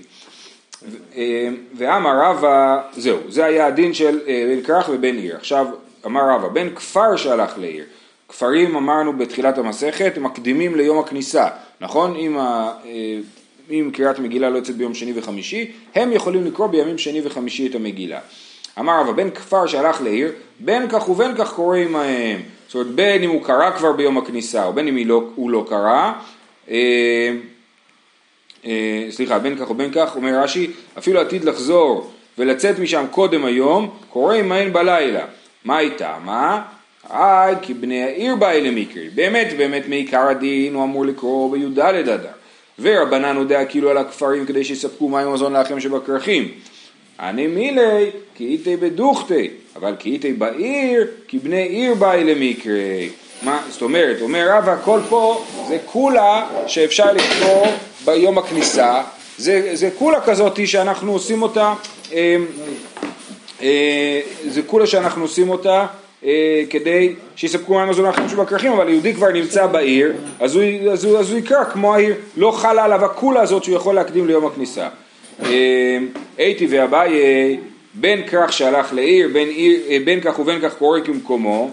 ואמר 1.75 2.21
רבא, 2.21 2.81
זהו, 2.93 3.17
זה 3.29 3.45
היה 3.45 3.67
הדין 3.67 3.93
של 3.93 4.19
אה, 4.27 4.45
בן 4.47 4.63
כרך 4.63 4.89
ובן 4.93 5.15
עיר. 5.15 5.35
עכשיו 5.35 5.65
אמר 6.05 6.21
רבא, 6.29 6.47
בן 6.47 6.69
כפר 6.75 7.15
שהלך 7.15 7.57
לעיר. 7.57 7.85
כפרים 8.29 8.75
אמרנו 8.75 9.17
בתחילת 9.17 9.57
המסכת, 9.57 10.17
מקדימים 10.17 10.75
ליום 10.75 10.99
הכניסה, 10.99 11.47
נכון? 11.81 12.15
אם, 12.15 12.37
ה, 12.37 12.73
אה, 12.85 13.19
אם 13.69 13.89
קריאת 13.93 14.19
מגילה 14.19 14.49
לא 14.49 14.57
יוצאת 14.57 14.75
ביום 14.75 14.93
שני 14.93 15.13
וחמישי, 15.15 15.71
הם 15.95 16.11
יכולים 16.11 16.45
לקרוא 16.45 16.67
בימים 16.67 16.97
שני 16.97 17.21
וחמישי 17.23 17.67
את 17.67 17.75
המגילה. 17.75 18.19
אמר 18.79 19.01
רבא, 19.01 19.11
בן 19.11 19.29
כפר 19.29 19.67
שהלך 19.67 20.01
לעיר, 20.01 20.31
בין 20.59 20.89
כך 20.89 21.09
ובין 21.09 21.35
כך 21.35 21.53
קורא 21.53 21.77
עמהם. 21.77 22.41
זאת 22.67 22.75
אומרת, 22.75 22.87
בין 22.87 23.23
אם 23.23 23.29
הוא 23.29 23.43
קרא 23.43 23.71
כבר 23.71 23.91
ביום 23.91 24.17
הכניסה, 24.17 24.65
או 24.65 24.73
בין 24.73 24.87
אם 24.87 25.07
לא, 25.07 25.23
הוא 25.35 25.51
לא 25.51 25.65
קרא, 25.69 26.11
אה, 26.69 27.31
סליחה, 29.09 29.39
בין 29.39 29.57
כך 29.57 29.71
ובין 29.71 29.91
כך, 29.93 30.15
אומר 30.15 30.39
רש"י, 30.43 30.71
אפילו 30.97 31.21
עתיד 31.21 31.43
לחזור 31.43 32.11
ולצאת 32.37 32.79
משם 32.79 33.05
קודם 33.11 33.45
היום, 33.45 33.89
קורא 34.09 34.35
עמהם 34.35 34.73
בלילה. 34.73 35.25
מה 35.65 35.79
איתה? 35.79 36.17
מה? 36.25 36.61
היי, 37.09 37.55
כי 37.61 37.73
בני 37.73 38.03
העיר 38.03 38.35
באי 38.35 38.61
למקרי. 38.61 39.09
באמת, 39.15 39.53
באמת, 39.57 39.87
מעיקר 39.87 40.27
הדין 40.27 40.73
הוא 40.73 40.83
אמור 40.83 41.05
לקרוא 41.05 41.51
בי"ד 41.51 41.79
אדר. 41.79 42.29
ורבנן 42.79 43.35
הודע 43.35 43.65
כאילו 43.65 43.89
על 43.89 43.97
הכפרים 43.97 44.45
כדי 44.45 44.63
שיספקו 44.63 45.09
מים 45.09 45.27
ומזון 45.27 45.53
לאחים 45.53 45.79
שבכרכים. 45.79 46.51
אני 47.19 47.47
מילי, 47.47 48.09
כי 48.35 48.45
איתי 48.45 48.77
בדוכתי, 48.77 49.49
אבל 49.75 49.95
כי 49.99 50.09
איתי 50.09 50.33
בעיר, 50.33 51.07
כי 51.27 51.39
בני 51.39 51.61
עיר 51.61 51.93
באי 51.93 52.23
למקרי. 52.23 53.09
מה, 53.41 53.61
זאת 53.69 53.81
אומרת, 53.81 54.21
אומר 54.21 54.47
רבא, 54.51 54.71
הכל 54.71 54.99
פה 55.09 55.45
זה 55.67 55.77
כולה 55.85 56.47
שאפשר 56.67 57.13
לקרוא 57.13 57.67
ביום 58.05 58.37
הכניסה, 58.37 59.01
זה, 59.37 59.69
זה 59.73 59.89
כולה 59.97 60.21
כזאת 60.21 60.67
שאנחנו 60.67 61.11
עושים 61.11 61.41
אותה, 61.41 61.73
אה, 62.13 62.35
אה, 63.61 64.21
זה 64.47 64.61
כולה 64.61 64.87
שאנחנו 64.87 65.21
עושים 65.21 65.49
אותה 65.49 65.85
אה, 66.25 66.63
כדי 66.69 67.15
שיספקו 67.35 67.73
מים 67.73 67.89
מזון 67.89 68.05
לאחרים 68.05 68.29
שבכרכים, 68.29 68.71
אבל 68.71 68.89
יהודי 68.89 69.13
כבר 69.13 69.31
נמצא 69.31 69.67
בעיר, 69.67 70.13
אז 70.39 70.55
הוא, 70.55 70.63
אז, 70.91 71.03
הוא, 71.03 71.19
אז 71.19 71.31
הוא 71.31 71.39
יקרא 71.39 71.63
כמו 71.63 71.95
העיר, 71.95 72.15
לא 72.37 72.51
חלה 72.51 72.83
עליו 72.83 73.05
הכולה 73.05 73.41
הזאת 73.41 73.63
שהוא 73.63 73.75
יכול 73.75 73.95
להקדים 73.95 74.27
ליום 74.27 74.45
הכניסה. 74.45 74.87
הייתי 76.37 76.67
ואביי, 76.69 77.11
בן 77.93 78.27
כרך 78.27 78.53
שהלך 78.53 78.93
לעיר, 78.93 79.29
בין, 79.33 79.47
עיר, 79.47 79.79
בין 80.05 80.21
כך 80.21 80.39
ובין 80.39 80.59
כך 80.61 80.73
קורא 80.77 80.99
כמקומו, 80.99 81.71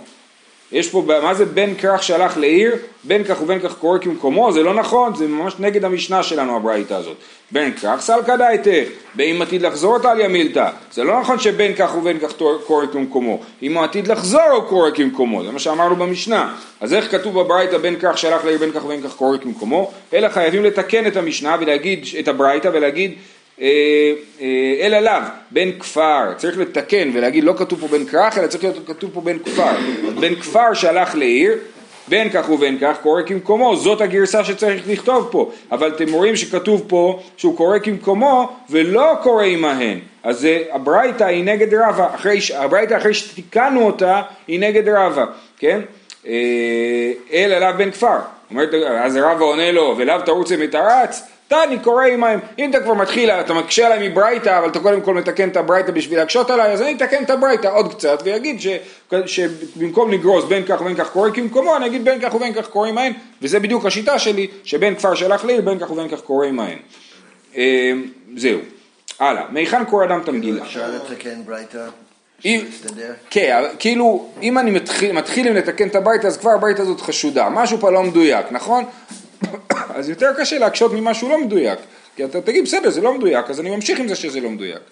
יש 0.72 0.90
פה, 0.90 1.04
מה 1.22 1.34
זה 1.34 1.44
בן 1.44 1.74
כרך 1.74 2.02
שהלך 2.02 2.36
לעיר, 2.36 2.76
בין 3.04 3.24
כך 3.24 3.42
ובין 3.42 3.60
כך 3.60 3.78
קורא 3.78 3.98
כמקומו, 3.98 4.52
זה 4.52 4.62
לא 4.62 4.74
נכון, 4.74 5.14
זה 5.14 5.28
ממש 5.28 5.54
נגד 5.58 5.84
המשנה 5.84 6.22
שלנו 6.22 6.56
הברייתא 6.56 6.94
הזאת. 6.94 7.16
בן 7.50 7.70
כרך 7.72 8.00
סלקא 8.00 8.36
דייתך, 8.36 8.88
באם 9.14 9.42
עתיד 9.42 9.62
לחזור 9.62 9.94
אותה 9.94 10.10
על 10.10 10.20
ימילתא. 10.20 10.70
זה 10.92 11.04
לא 11.04 11.20
נכון 11.20 11.38
שבין 11.38 11.72
כך 11.74 11.96
ובין 11.96 12.18
כך 12.18 12.32
קורא 12.66 12.86
כמקומו, 12.86 13.40
אם 13.62 13.76
הוא 13.76 13.84
עתיד 13.84 14.08
לחזור 14.08 14.50
הוא 14.52 14.64
קורא 14.64 14.90
כמקומו, 14.90 15.44
זה 15.44 15.50
מה 15.50 15.58
שאמרנו 15.58 15.96
במשנה. 15.96 16.54
אז 16.80 16.94
איך 16.94 17.10
כתוב 17.10 17.40
בברייתא 17.40 17.78
בין 17.78 17.96
כך 18.00 18.18
שהלך 18.18 18.44
לעיר, 18.44 18.58
בין 18.58 18.72
כך 18.72 18.84
ובין 18.84 19.02
כך 19.02 19.14
קורא 19.16 19.38
כמקומו? 19.38 19.90
אלא 20.12 20.28
חייבים 20.28 20.64
לתקן 20.64 21.06
את 21.06 21.16
המשנה 21.16 21.56
ולהגיד, 21.60 22.06
את 22.18 22.28
הברייתא 22.28 22.70
ולהגיד 22.72 23.14
אה, 23.60 24.12
אה, 24.40 24.46
אלא 24.80 24.98
לאו, 24.98 25.12
בן 25.50 25.78
כפר, 25.78 26.32
צריך 26.36 26.58
לתקן 26.58 27.10
ולהגיד 27.14 27.44
לא 27.44 27.54
כתוב 27.58 27.80
פה 27.80 27.88
בן 27.88 28.04
כרך 28.04 28.38
אלא 28.38 28.46
צריך 28.46 28.64
להיות 28.64 28.76
כתוב 28.86 29.10
פה 29.14 29.20
בן 29.20 29.38
כפר, 29.38 29.72
בן 30.20 30.34
כפר 30.34 30.74
שהלך 30.74 31.14
לעיר, 31.14 31.52
בין 32.08 32.30
כך 32.30 32.50
ובין 32.50 32.78
כך 32.80 32.96
קורא 33.02 33.22
כמקומו, 33.26 33.76
זאת 33.76 34.00
הגרסה 34.00 34.44
שצריך 34.44 34.82
לכתוב 34.88 35.28
פה, 35.30 35.50
אבל 35.72 35.88
אתם 35.88 36.12
רואים 36.12 36.36
שכתוב 36.36 36.84
פה 36.88 37.22
שהוא 37.36 37.56
קורא 37.56 37.78
כמקומו 37.78 38.52
ולא 38.70 39.14
קורא 39.22 39.44
עמהן, 39.44 39.98
אז 40.22 40.48
הברייתא 40.70 41.24
היא 41.24 41.44
נגד 41.44 41.74
רבא, 41.74 42.08
הברייתא 42.54 42.96
אחרי 42.96 43.14
שתיקנו 43.14 43.86
אותה 43.86 44.22
היא 44.46 44.60
נגד 44.60 44.88
רבא, 44.88 45.24
כן? 45.58 45.80
אה, 46.26 47.12
אלא 47.32 47.58
לאו 47.58 47.78
בן 47.78 47.90
כפר, 47.90 48.18
אז 49.00 49.16
רבא 49.16 49.44
עונה 49.44 49.72
לו 49.72 49.94
ולאו 49.98 50.22
תרוץ 50.22 50.52
מתרץ 50.52 51.22
תני 51.48 51.78
קורא 51.78 52.04
עמהם, 52.04 52.40
אם 52.58 52.70
אתה 52.70 52.80
כבר 52.80 52.94
מתחיל, 52.94 53.30
אתה 53.30 53.54
מקשה 53.54 53.86
עליי 53.86 54.08
מברייתא, 54.08 54.58
אבל 54.58 54.68
אתה 54.68 54.80
קודם 54.80 55.00
כל 55.00 55.14
מתקן 55.14 55.48
את 55.48 55.56
הברייתא 55.56 55.92
בשביל 55.92 56.18
להקשות 56.18 56.50
עליי, 56.50 56.72
אז 56.72 56.82
אני 56.82 56.92
אתקן 56.92 57.22
את 57.22 57.30
הברייתא 57.30 57.68
עוד 57.68 57.94
קצת, 57.94 58.22
ויגיד 58.24 58.60
ש, 58.60 58.66
שבמקום 59.26 60.12
לגרוס 60.12 60.44
בין 60.44 60.62
כך 60.66 60.80
ובין 60.80 60.96
כך 60.96 61.10
קורא 61.10 61.30
כמקומו, 61.30 61.76
אני 61.76 61.86
אגיד 61.86 62.04
בין 62.04 62.20
כך 62.20 62.34
ובין 62.34 62.54
כך 62.54 62.68
קורא 62.68 62.88
עמהם, 62.88 63.12
וזה 63.42 63.60
בדיוק 63.60 63.86
השיטה 63.86 64.18
שלי, 64.18 64.46
שבין 64.64 64.94
כפר 64.94 65.14
שלח 65.14 65.44
לעיר, 65.44 65.60
בין 65.60 65.78
כך 65.78 65.90
ובין 65.90 66.08
כך 66.08 66.20
קורא 66.20 66.46
עמהם. 66.46 66.78
אה, 67.56 67.92
זהו. 68.36 68.58
הלאה, 69.18 69.42
מהיכן 69.50 69.84
קורא 69.84 70.04
אדם 70.04 70.20
את 70.20 70.28
המגילה? 70.28 70.62
אפשר 70.62 70.90
לתקן 70.90 71.42
ברייתא? 71.46 71.86
כן, 73.30 73.62
כאילו, 73.78 74.26
אם 74.42 74.58
אני 74.58 74.70
מתחיל, 74.70 75.12
מתחיל 75.12 75.52
לתקן 75.52 75.88
את 75.88 75.94
הברייתא, 75.94 76.26
אז 76.26 76.36
כבר 76.36 76.50
הברייתא 76.50 76.82
הזאת 76.82 77.00
חשודה, 77.00 77.48
משהו 77.48 77.78
פה 77.78 77.90
לא 77.90 78.02
מדויק, 78.02 78.46
נכון? 78.50 78.84
אז 79.70 80.08
יותר 80.08 80.32
קשה 80.38 80.58
להקשות 80.58 80.92
ממשהו 80.92 81.28
לא 81.28 81.44
מדויק, 81.44 81.78
כי 82.16 82.24
אתה 82.24 82.40
תגיד 82.40 82.64
בסדר 82.64 82.90
זה 82.90 83.00
לא 83.00 83.14
מדויק, 83.14 83.50
אז 83.50 83.60
אני 83.60 83.70
ממשיך 83.70 84.00
עם 84.00 84.08
זה 84.08 84.14
שזה 84.14 84.40
לא 84.40 84.50
מדויק. 84.50 84.82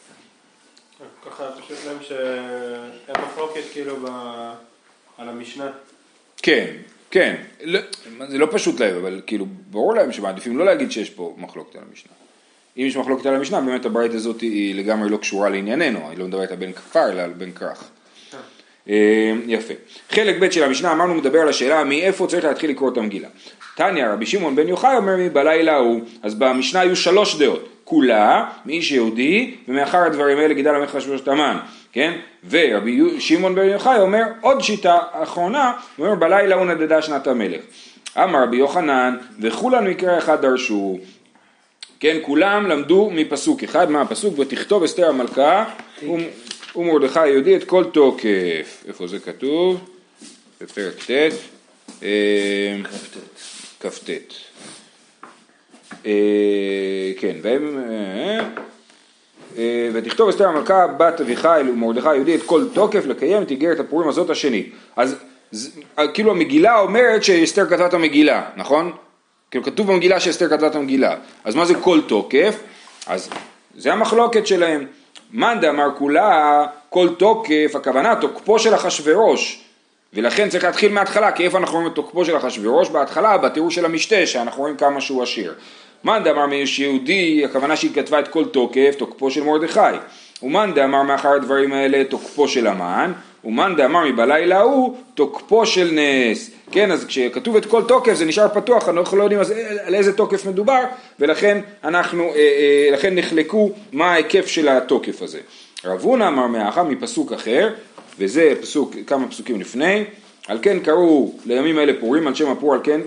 ככה 1.26 1.44
פשוט 1.52 1.78
להם 1.86 1.96
שאין 2.02 3.24
מחלוקת 3.26 3.62
כאילו 3.72 3.96
ב... 3.96 4.06
על 5.18 5.28
המשנה. 5.28 5.70
כן, 6.36 6.76
כן, 7.10 7.36
לא, 7.62 7.80
זה 8.28 8.38
לא 8.38 8.48
פשוט 8.52 8.80
להם, 8.80 8.96
אבל 8.96 9.20
כאילו 9.26 9.46
ברור 9.70 9.94
להם 9.94 10.12
שמעדיפים 10.12 10.58
לא 10.58 10.64
להגיד 10.64 10.92
שיש 10.92 11.10
פה 11.10 11.34
מחלוקת 11.38 11.76
על 11.76 11.82
המשנה. 11.90 12.12
אם 12.76 12.82
יש 12.82 12.96
מחלוקת 12.96 13.26
על 13.26 13.34
המשנה, 13.34 13.60
באמת 13.60 13.84
הברית 13.84 14.14
הזאת 14.14 14.40
היא 14.40 14.74
לגמרי 14.74 15.08
לא 15.08 15.16
קשורה 15.16 15.48
לענייננו, 15.48 16.10
היא 16.10 16.18
לא 16.18 16.26
מדברת 16.26 16.50
על 16.50 16.56
בן 16.56 16.72
כפר 16.72 17.12
אלא 17.12 17.22
על 17.22 17.32
בן 17.32 17.52
כרך. 17.52 17.84
אה, 18.88 19.32
יפה. 19.46 19.74
חלק 20.10 20.36
ב' 20.40 20.50
של 20.50 20.62
המשנה 20.62 20.92
אמרנו 20.92 21.14
מדבר 21.14 21.40
על 21.40 21.48
השאלה 21.48 21.84
מאיפה 21.84 22.26
צריך 22.26 22.44
להתחיל 22.44 22.70
לקרוא 22.70 22.92
את 22.92 22.96
המגילה. 22.96 23.28
תניא 23.76 24.06
רבי 24.06 24.26
שמעון 24.26 24.56
בן 24.56 24.68
יוחאי 24.68 24.96
אומר 24.96 25.16
לי 25.16 25.28
בלילה 25.28 25.72
ההוא, 25.72 26.00
אז 26.22 26.34
במשנה 26.34 26.80
היו 26.80 26.96
שלוש 26.96 27.38
דעות, 27.38 27.68
כולה 27.84 28.44
מאיש 28.66 28.92
יהודי 28.92 29.54
ומאחר 29.68 29.98
הדברים 29.98 30.38
האלה 30.38 30.54
גידל 30.54 30.74
המלך 30.74 30.94
אחשוורוש 30.94 31.20
תמן, 31.20 31.56
כן? 31.92 32.12
ורבי 32.50 33.20
שמעון 33.20 33.54
בן 33.54 33.68
יוחאי 33.68 34.00
אומר 34.00 34.22
עוד 34.40 34.60
שיטה 34.60 34.98
אחרונה, 35.12 35.72
הוא 35.96 36.06
אומר 36.06 36.18
בלילה 36.18 36.54
הוא 36.54 36.66
נדדה 36.66 37.02
שנת 37.02 37.26
המלך. 37.26 37.60
אמר 38.16 38.42
רבי 38.42 38.56
יוחנן 38.56 39.16
וכולן 39.40 39.86
מקרה 39.86 40.18
אחד 40.18 40.42
דרשו 40.42 40.98
כן, 42.00 42.16
כולם 42.22 42.66
למדו 42.66 43.10
מפסוק 43.12 43.64
אחד, 43.64 43.90
מה 43.90 44.00
הפסוק? 44.00 44.38
ותכתוב 44.38 44.82
אסתר 44.82 45.08
המלכה 45.08 45.64
ומרדכי 46.76 47.20
היהודי 47.20 47.56
את 47.56 47.64
כל 47.64 47.84
תוקף. 47.84 48.84
איפה 48.88 49.06
זה 49.06 49.18
כתוב? 49.18 49.80
בפרק 50.60 50.94
ט'. 50.94 51.10
אה, 52.02 52.76
כ"ט. 53.80 54.10
אה, 56.06 57.12
כן, 57.18 57.36
והם... 57.42 57.78
אה, 59.58 59.88
ותכתוב 59.92 60.28
אסתר 60.28 60.48
המלכה 60.48 60.86
בת 60.86 61.20
אביחיל 61.20 61.70
ומרדכי 61.70 62.08
היהודי 62.08 62.34
את 62.34 62.42
כל 62.42 62.64
תוקף 62.72 63.06
לקיים 63.06 63.42
את 63.42 63.50
איגרת 63.50 63.80
הפורים 63.80 64.08
הזאת 64.08 64.30
השני. 64.30 64.66
אז 64.96 65.16
כאילו 66.14 66.30
המגילה 66.30 66.80
אומרת 66.80 67.24
שאסתר 67.24 67.66
כתבה 67.66 67.86
את 67.86 67.94
המגילה, 67.94 68.50
נכון? 68.56 68.92
כאילו 69.50 69.64
כתוב 69.64 69.92
במגילה 69.92 70.20
שאסתר 70.20 70.48
כתבה 70.48 70.66
את 70.66 70.74
המגילה. 70.74 71.16
אז 71.44 71.54
מה 71.54 71.64
זה 71.64 71.74
כל 71.74 72.00
תוקף? 72.06 72.56
אז 73.06 73.30
זה 73.76 73.92
המחלוקת 73.92 74.46
שלהם. 74.46 74.86
מאן 75.36 75.60
דאמר 75.60 75.88
כולה 75.98 76.66
כל 76.90 77.08
תוקף, 77.18 77.72
הכוונה 77.74 78.16
תוקפו 78.16 78.58
של 78.58 78.74
אחשורוש, 78.74 79.62
ולכן 80.12 80.48
צריך 80.48 80.64
להתחיל 80.64 80.92
מההתחלה, 80.92 81.32
כי 81.32 81.44
איפה 81.44 81.58
אנחנו 81.58 81.74
רואים 81.74 81.90
את 81.90 81.94
תוקפו 81.94 82.24
של 82.24 82.36
אחשורוש? 82.36 82.88
בהתחלה, 82.88 83.38
בתיאור 83.38 83.70
של 83.70 83.84
המשתה, 83.84 84.26
שאנחנו 84.26 84.62
רואים 84.62 84.76
כמה 84.76 85.00
שהוא 85.00 85.22
עשיר. 85.22 85.54
מאן 86.04 86.24
דאמר 86.24 86.46
מאיש 86.46 86.78
יהודי, 86.78 87.44
הכוונה 87.44 87.76
שהיא 87.76 87.94
כתבה 87.94 88.20
את 88.20 88.28
כל 88.28 88.44
תוקף, 88.44 88.94
תוקפו 88.98 89.30
של 89.30 89.42
מרדכי. 89.42 89.80
ומאן 90.42 90.74
דאמר 90.74 91.02
מאחר 91.02 91.28
הדברים 91.28 91.72
האלה, 91.72 92.04
תוקפו 92.04 92.48
של 92.48 92.66
המן, 92.66 93.12
ומאן 93.46 93.76
דאמר 93.76 94.04
מבלילה 94.04 94.58
ההוא, 94.58 94.96
תוקפו 95.14 95.66
של 95.66 95.90
נס. 95.92 96.50
כן, 96.70 96.90
אז 96.90 97.04
כשכתוב 97.04 97.56
את 97.56 97.66
כל 97.66 97.82
תוקף 97.88 98.14
זה 98.14 98.24
נשאר 98.24 98.48
פתוח, 98.48 98.88
אנחנו 98.88 99.16
לא 99.16 99.22
יודעים 99.22 99.40
על 99.84 99.94
איזה 99.94 100.12
תוקף 100.12 100.46
מדובר, 100.46 100.80
ולכן 101.20 101.58
אנחנו, 101.84 102.22
אה, 102.22 102.36
אה, 102.36 102.88
לכן 102.92 103.14
נחלקו 103.14 103.70
מה 103.92 104.12
ההיקף 104.12 104.46
של 104.46 104.68
התוקף 104.68 105.22
הזה. 105.22 105.38
רב 105.84 106.00
הונא 106.00 106.28
אמר 106.28 106.46
מאחה 106.46 106.82
מפסוק 106.82 107.32
אחר, 107.32 107.68
וזה 108.18 108.54
פסוק, 108.60 108.94
כמה 109.06 109.28
פסוקים 109.28 109.60
לפני, 109.60 110.04
על 110.48 110.58
כן 110.62 110.80
קראו 110.80 111.32
לימים 111.46 111.78
האלה 111.78 111.92
פורים, 112.00 112.26
על 112.26 112.34
שם 112.34 112.50
הפור 112.50 112.74
על 112.74 112.80
כן 112.84 113.00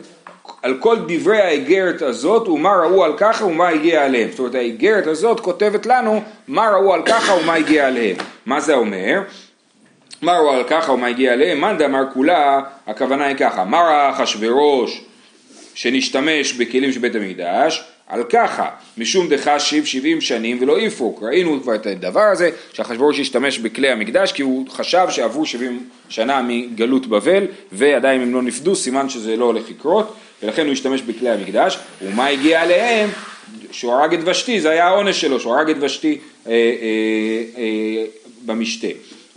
על 0.61 0.77
כל 0.79 0.97
דברי 1.07 1.41
האיגרת 1.41 2.01
הזאת 2.01 2.47
ומה 2.47 2.75
ראו 2.75 3.03
על 3.03 3.13
ככה 3.17 3.45
ומה 3.45 3.67
הגיע 3.67 4.05
עליהם. 4.05 4.29
זאת 4.29 4.39
אומרת 4.39 4.55
האיגרת 4.55 5.07
הזאת 5.07 5.39
כותבת 5.39 5.85
לנו 5.85 6.21
מה 6.47 6.69
ראו 6.69 6.93
על 6.93 7.01
ככה 7.05 7.33
ומה 7.33 7.53
הגיע 7.53 7.87
עליהם. 7.87 8.15
מה 8.45 8.59
זה 8.59 8.73
אומר? 8.73 9.21
מה 10.21 10.37
ראו 10.37 10.51
על 10.51 10.63
ככה 10.63 10.91
ומה 10.91 11.07
הגיע 11.07 11.33
עליהם? 11.33 11.61
מאן 11.61 11.77
דאמר 11.77 12.03
כולה, 12.13 12.61
הכוונה 12.87 13.25
היא 13.25 13.35
ככה, 13.35 13.63
מה 13.63 13.77
ראה 13.77 14.09
אחשוורוש 14.09 15.01
שנשתמש 15.73 16.53
בכלים 16.53 16.91
של 16.91 16.99
בית 16.99 17.15
המקדש? 17.15 17.83
על 18.07 18.23
ככה, 18.23 18.69
משום 18.97 19.27
דחשיב 19.29 19.85
שבעים 19.85 20.21
שנים 20.21 20.57
ולא 20.61 20.79
יפרוק. 20.81 21.23
ראינו 21.23 21.61
כבר 21.61 21.75
את 21.75 21.85
הדבר 21.85 22.21
הזה, 22.21 22.49
שאחשוורוש 22.73 23.19
השתמש 23.19 23.59
בכלי 23.59 23.89
המקדש 23.89 24.31
כי 24.31 24.41
הוא 24.41 24.69
חשב 24.69 25.07
שעברו 25.09 25.45
שבעים 25.45 25.89
שנה 26.09 26.41
מגלות 26.47 27.07
בבל 27.07 27.45
ועדיין 27.71 28.21
הם 28.21 28.33
לא 28.33 28.41
נפדו, 28.41 28.75
סימן 28.75 29.09
שזה 29.09 29.37
לא 29.37 29.45
הולך 29.45 29.69
לקרות, 29.69 30.15
ולכן 30.43 30.65
הוא 30.65 30.73
השתמש 30.73 31.01
בכלי 31.01 31.29
המקדש. 31.29 31.77
ומה 32.01 32.27
הגיע 32.27 32.61
עליהם? 32.61 33.09
שהוא 33.71 33.93
הרג 33.93 34.13
את 34.13 34.19
ושתי, 34.25 34.61
זה 34.61 34.69
היה 34.69 34.87
העונש 34.87 35.21
שלו, 35.21 35.39
שהוא 35.39 35.55
הרג 35.55 35.69
את 35.69 35.75
ושתי 35.81 36.17
אה, 36.47 36.51
אה, 36.51 36.57
אה, 37.57 38.05
במשתה. 38.45 38.87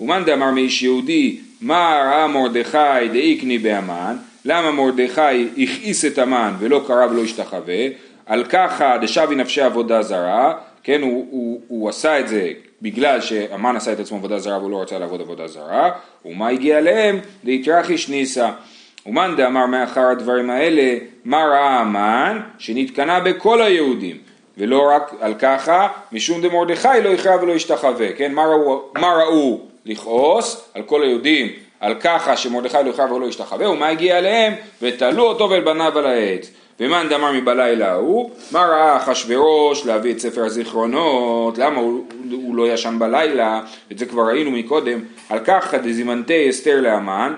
ומאן 0.03 0.25
דאמר 0.25 0.51
מאיש 0.51 0.83
יהודי, 0.83 1.37
מה 1.61 2.03
ראה 2.05 2.27
מרדכי 2.27 3.09
דאיקני 3.13 3.59
באמן, 3.59 4.17
למה 4.45 4.71
מרדכי 4.71 5.49
הכעיס 5.59 6.05
את 6.05 6.19
המן 6.19 6.55
ולא 6.59 6.85
קרא 6.87 7.07
ולא 7.07 7.23
השתחווה, 7.23 7.87
על 8.27 8.45
ככה 8.45 8.99
דשבי 8.99 9.35
נפשי 9.35 9.61
עבודה 9.61 10.03
זרה, 10.03 10.55
כן, 10.83 11.03
הוא, 11.03 11.27
הוא, 11.31 11.61
הוא 11.69 11.89
עשה 11.89 12.21
את 12.21 12.29
זה 12.29 12.51
בגלל 12.83 13.21
שהמן 13.21 13.77
עשה 13.77 13.93
את 13.93 14.01
עצמו 14.01 14.19
עבודה 14.19 14.39
זרה 14.39 14.59
והוא 14.59 14.71
לא 14.71 14.83
רצה 14.83 14.99
לעבוד 14.99 15.21
עבודה 15.21 15.49
זרה, 15.49 15.91
ומה 16.25 16.49
הגיע 16.49 16.79
אליהם? 16.79 17.19
דאיתרחיש 17.45 18.09
ניסה. 18.09 18.51
ומאן 19.07 19.35
דאמר 19.37 19.67
מאחר 19.67 20.07
הדברים 20.07 20.51
האלה, 20.51 20.99
מה 21.25 21.45
ראה 21.45 21.81
המן? 21.81 22.41
שנתקנה 22.59 23.21
בכל 23.21 23.63
היהודים. 23.63 24.17
ולא 24.59 24.91
רק 24.91 25.15
על 25.21 25.35
ככה, 25.35 25.89
משום 26.13 26.43
דמרדכי 26.43 26.89
לא 27.05 27.09
יכרע 27.09 27.43
ולא 27.43 27.53
ישתחווה, 27.53 28.13
כן? 28.13 28.33
מה 28.35 28.45
ראו, 28.45 28.83
מה 28.99 29.13
ראו 29.13 29.72
לכעוס 29.87 30.71
על 30.75 30.83
כל 30.83 31.03
היהודים 31.03 31.49
על 31.81 31.95
ככה 31.95 32.37
שמרדכי 32.37 32.77
לא 32.85 32.91
יכרע 32.91 33.12
ולא 33.12 33.27
ישתחווה, 33.27 33.71
ומה 33.71 33.89
הגיע 33.89 34.19
אליהם? 34.19 34.55
ותלו 34.83 35.23
אותו 35.23 35.51
ואל 35.51 35.61
בניו 35.61 35.99
על 35.99 36.07
העץ. 36.07 36.51
ומאן 36.81 37.09
דאמר 37.09 37.33
מבלילה 37.33 37.93
ההוא, 37.93 38.31
מה 38.51 38.61
ראה 38.61 38.97
אחשוורוש 38.97 39.87
להביא 39.87 40.12
את 40.12 40.19
ספר 40.19 40.45
הזיכרונות, 40.45 41.59
למה 41.59 41.81
הוא, 41.81 42.05
הוא 42.33 42.57
לא 42.57 42.69
ישן 42.73 42.97
בלילה, 42.99 43.61
את 43.93 43.99
זה 43.99 44.07
כבר 44.07 44.23
ראינו 44.23 44.51
מקודם, 44.51 45.01
על 45.29 45.39
כך 45.45 45.75
דזימנתי 45.75 46.51
אסתר 46.51 46.81
לאמן 46.81 47.35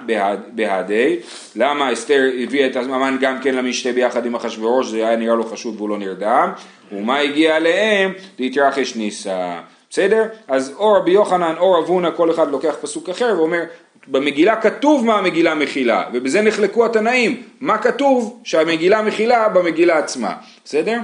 בהדי, 0.52 1.16
למה 1.56 1.92
אסתר 1.92 2.30
הביאה 2.42 2.66
את 2.66 2.76
המן 2.76 3.16
גם 3.20 3.40
כן 3.42 3.54
למשתה 3.54 3.92
ביחד 3.92 4.26
עם 4.26 4.34
אחשוורוש, 4.34 4.86
זה 4.86 4.96
היה 4.96 5.16
נראה 5.16 5.34
לו 5.34 5.44
חשוב 5.44 5.76
והוא 5.76 5.88
לא 5.88 5.98
נרדם, 5.98 6.50
ומה 6.92 7.18
הגיע 7.18 7.56
אליהם? 7.56 8.12
להתרחש 8.38 8.96
ניסה. 8.96 9.60
בסדר? 9.94 10.24
אז 10.48 10.74
או 10.78 10.92
רבי 10.92 11.10
יוחנן 11.10 11.54
או 11.58 11.72
רב 11.72 11.84
הונא, 11.84 12.10
כל 12.16 12.30
אחד 12.30 12.50
לוקח 12.50 12.74
פסוק 12.80 13.08
אחר 13.08 13.34
ואומר, 13.38 13.62
במגילה 14.06 14.60
כתוב 14.60 15.06
מה 15.06 15.18
המגילה 15.18 15.54
מכילה, 15.54 16.04
ובזה 16.12 16.42
נחלקו 16.42 16.86
התנאים, 16.86 17.42
מה 17.60 17.78
כתוב 17.78 18.40
שהמגילה 18.44 19.02
מכילה 19.02 19.48
במגילה 19.48 19.98
עצמה, 19.98 20.34
בסדר? 20.64 20.98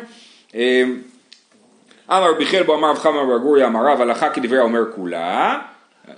אמ, 0.55 1.01
אמר 2.11 2.31
רבי 2.31 2.47
חלבו 2.47 2.75
אמר 2.75 2.91
רב 2.91 2.99
חמא 2.99 3.25
בר 3.25 3.39
גוריה 3.39 3.67
אמר 3.67 3.87
רב 3.87 4.01
הלכה 4.01 4.31
כדברי 4.31 4.59
האומר 4.59 4.83
כולה, 4.95 5.59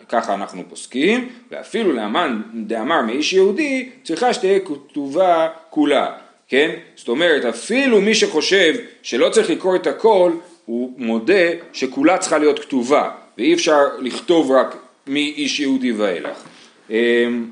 ככה 0.08 0.34
אנחנו 0.34 0.62
פוסקים, 0.68 1.28
ואפילו 1.50 1.92
לאמן 1.92 2.42
דאמר 2.54 3.02
מאיש 3.02 3.32
יהודי 3.32 3.90
צריכה 4.04 4.34
שתהיה 4.34 4.58
כתובה 4.60 5.48
כולה, 5.70 6.12
כן? 6.48 6.70
זאת 6.96 7.08
אומרת 7.08 7.44
אפילו 7.44 8.00
מי 8.00 8.14
שחושב 8.14 8.74
שלא 9.02 9.28
צריך 9.28 9.50
לקרוא 9.50 9.76
את 9.76 9.86
הכל 9.86 10.32
הוא 10.72 10.92
מודה 10.96 11.44
שכולה 11.72 12.18
צריכה 12.18 12.38
להיות 12.38 12.58
כתובה 12.58 13.10
ואי 13.38 13.54
אפשר 13.54 13.78
לכתוב 13.98 14.50
רק 14.50 14.76
מאיש 15.06 15.60
יהודי 15.60 15.92
ואילך. 15.92 16.42
אמ, 16.90 17.46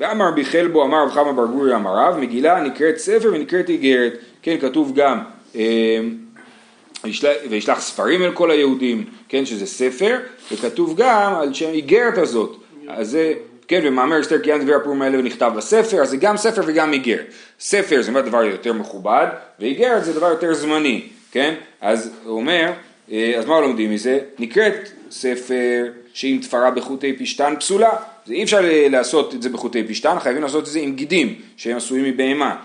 ואמר 0.00 0.28
רבי 0.28 0.44
חלבו 0.44 0.84
אמר 0.84 1.02
רב 1.02 1.10
חמא 1.10 1.32
בר 1.32 1.46
גורי 1.46 1.74
אמר 1.74 1.98
רב 1.98 2.16
מגילה 2.18 2.60
נקראת 2.60 2.98
ספר 2.98 3.30
ונקראת 3.32 3.68
איגרת. 3.68 4.12
כן 4.42 4.56
כתוב 4.60 4.94
גם 4.94 5.18
אמ, 5.54 5.60
וישלח 7.50 7.80
ספרים 7.80 8.22
אל 8.22 8.32
כל 8.32 8.50
היהודים 8.50 9.04
כן 9.28 9.46
שזה 9.46 9.66
ספר 9.66 10.18
וכתוב 10.52 10.96
גם 10.96 11.34
על 11.34 11.54
שם 11.54 11.68
איגרת 11.68 12.18
הזאת. 12.18 12.56
אז 12.88 13.10
זה 13.10 13.34
כן 13.68 13.80
ומאמר 13.84 14.20
אסתר 14.20 14.38
קיין 14.38 14.64
דבר 14.64 14.74
הפורים 14.74 15.02
האלה 15.02 15.18
ונכתב 15.18 15.52
בספר 15.56 16.02
אז 16.02 16.10
זה 16.10 16.16
גם 16.16 16.36
ספר 16.36 16.62
וגם 16.66 16.92
איגרת. 16.92 17.26
ספר 17.60 18.02
זה 18.02 18.12
דבר 18.12 18.44
יותר 18.44 18.72
מכובד 18.72 19.26
ואיגרת 19.60 20.04
זה 20.04 20.12
דבר 20.12 20.28
יותר 20.28 20.54
זמני 20.54 21.08
כן 21.36 21.54
אז 21.80 22.10
הוא 22.24 22.36
אומר 22.36 22.72
אה, 23.12 23.34
אז 23.38 23.46
מה 23.46 23.60
לומדים 23.60 23.90
מזה 23.90 24.18
נקראת 24.38 24.90
ספר 25.10 25.86
שאם 26.14 26.38
תפרה 26.42 26.70
בחוטי 26.70 27.12
פשתן 27.12 27.54
פסולה 27.58 27.90
זה 28.26 28.34
אי 28.34 28.42
אפשר 28.42 28.60
לעשות 28.90 29.34
את 29.34 29.42
זה 29.42 29.48
בחוטי 29.48 29.84
פשתן, 29.84 30.16
חייבים 30.20 30.42
לעשות 30.42 30.64
את 30.64 30.68
זה 30.68 30.78
עם 30.78 30.94
גידים 30.94 31.34
שהם 31.56 31.76
עשויים 31.76 32.04
מבהמה, 32.04 32.56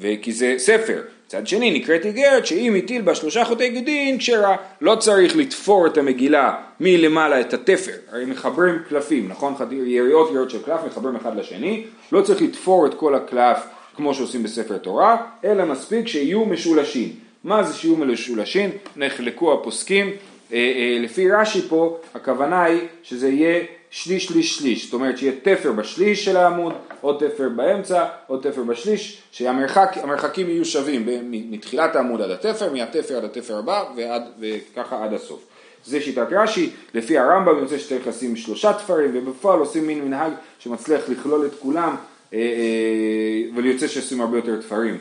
וכי 0.00 0.32
זה 0.32 0.54
ספר. 0.58 1.02
מצד 1.26 1.46
שני 1.46 1.78
נקראת 1.78 2.04
איגרת 2.04 2.46
שאם 2.46 2.74
הטיל 2.78 3.02
בה 3.02 3.14
שלושה 3.14 3.44
חוטי 3.44 3.68
גידין 3.68 4.18
כשרה, 4.18 4.56
לא 4.80 4.94
צריך 4.94 5.36
לתפור 5.36 5.86
את 5.86 5.98
המגילה 5.98 6.54
מלמעלה 6.80 7.40
את 7.40 7.54
התפר, 7.54 7.92
הרי 8.12 8.24
מחברים 8.24 8.78
קלפים, 8.88 9.28
נכון? 9.28 9.54
יריעות 9.70 10.28
יריעות 10.28 10.50
של 10.50 10.62
קלף 10.62 10.80
מחברים 10.86 11.16
אחד 11.16 11.36
לשני, 11.36 11.84
לא 12.12 12.22
צריך 12.22 12.42
לתפור 12.42 12.86
את 12.86 12.94
כל 12.94 13.14
הקלף 13.14 13.58
כמו 13.96 14.14
שעושים 14.14 14.42
בספר 14.42 14.78
תורה, 14.78 15.16
אלא 15.44 15.64
מספיק 15.64 16.08
שיהיו 16.08 16.44
משולשים. 16.44 17.23
מה 17.44 17.62
זה 17.62 17.74
שיהיו 17.74 17.96
משולשים? 17.96 18.70
נחלקו 18.96 19.52
הפוסקים, 19.52 20.06
אה, 20.06 20.56
אה, 20.56 20.98
לפי 21.00 21.30
רש"י 21.30 21.62
פה 21.68 21.98
הכוונה 22.14 22.64
היא 22.64 22.80
שזה 23.02 23.28
יהיה 23.28 23.64
שליש 23.90 24.24
שליש 24.26 24.58
שליש, 24.58 24.84
זאת 24.84 24.94
אומרת 24.94 25.18
שיהיה 25.18 25.32
תפר 25.42 25.72
בשליש 25.72 26.24
של 26.24 26.36
העמוד, 26.36 26.72
עוד 27.00 27.24
תפר 27.26 27.48
באמצע, 27.48 28.04
עוד 28.26 28.42
תפר 28.42 28.62
בשליש, 28.62 29.22
שהמרחקים 29.32 30.48
יהיו 30.48 30.64
שווים 30.64 31.08
מתחילת 31.50 31.96
העמוד 31.96 32.20
עד 32.20 32.30
התפר, 32.30 32.72
מהתפר 32.72 33.16
עד 33.16 33.24
התפר 33.24 33.58
הבא 33.58 33.84
ועד, 33.96 34.22
וככה 34.40 35.04
עד 35.04 35.12
הסוף. 35.12 35.46
זה 35.84 36.00
שיטת 36.00 36.26
רש"י, 36.30 36.70
לפי 36.94 37.18
הרמב"ם 37.18 37.58
יוצא 37.58 37.78
שצריך 37.78 38.06
לשים 38.06 38.36
שלושה 38.36 38.72
תפרים 38.72 39.10
ובפועל 39.14 39.58
עושים 39.58 39.86
מין 39.86 40.04
מנהג 40.04 40.32
שמצליח 40.58 41.08
לכלול 41.08 41.46
את 41.46 41.52
כולם 41.58 41.96
אה, 42.32 42.38
אה, 42.38 43.56
וליוצא 43.56 43.88
שעושים 43.88 44.20
הרבה 44.20 44.38
יותר 44.38 44.60
תפרים 44.60 44.98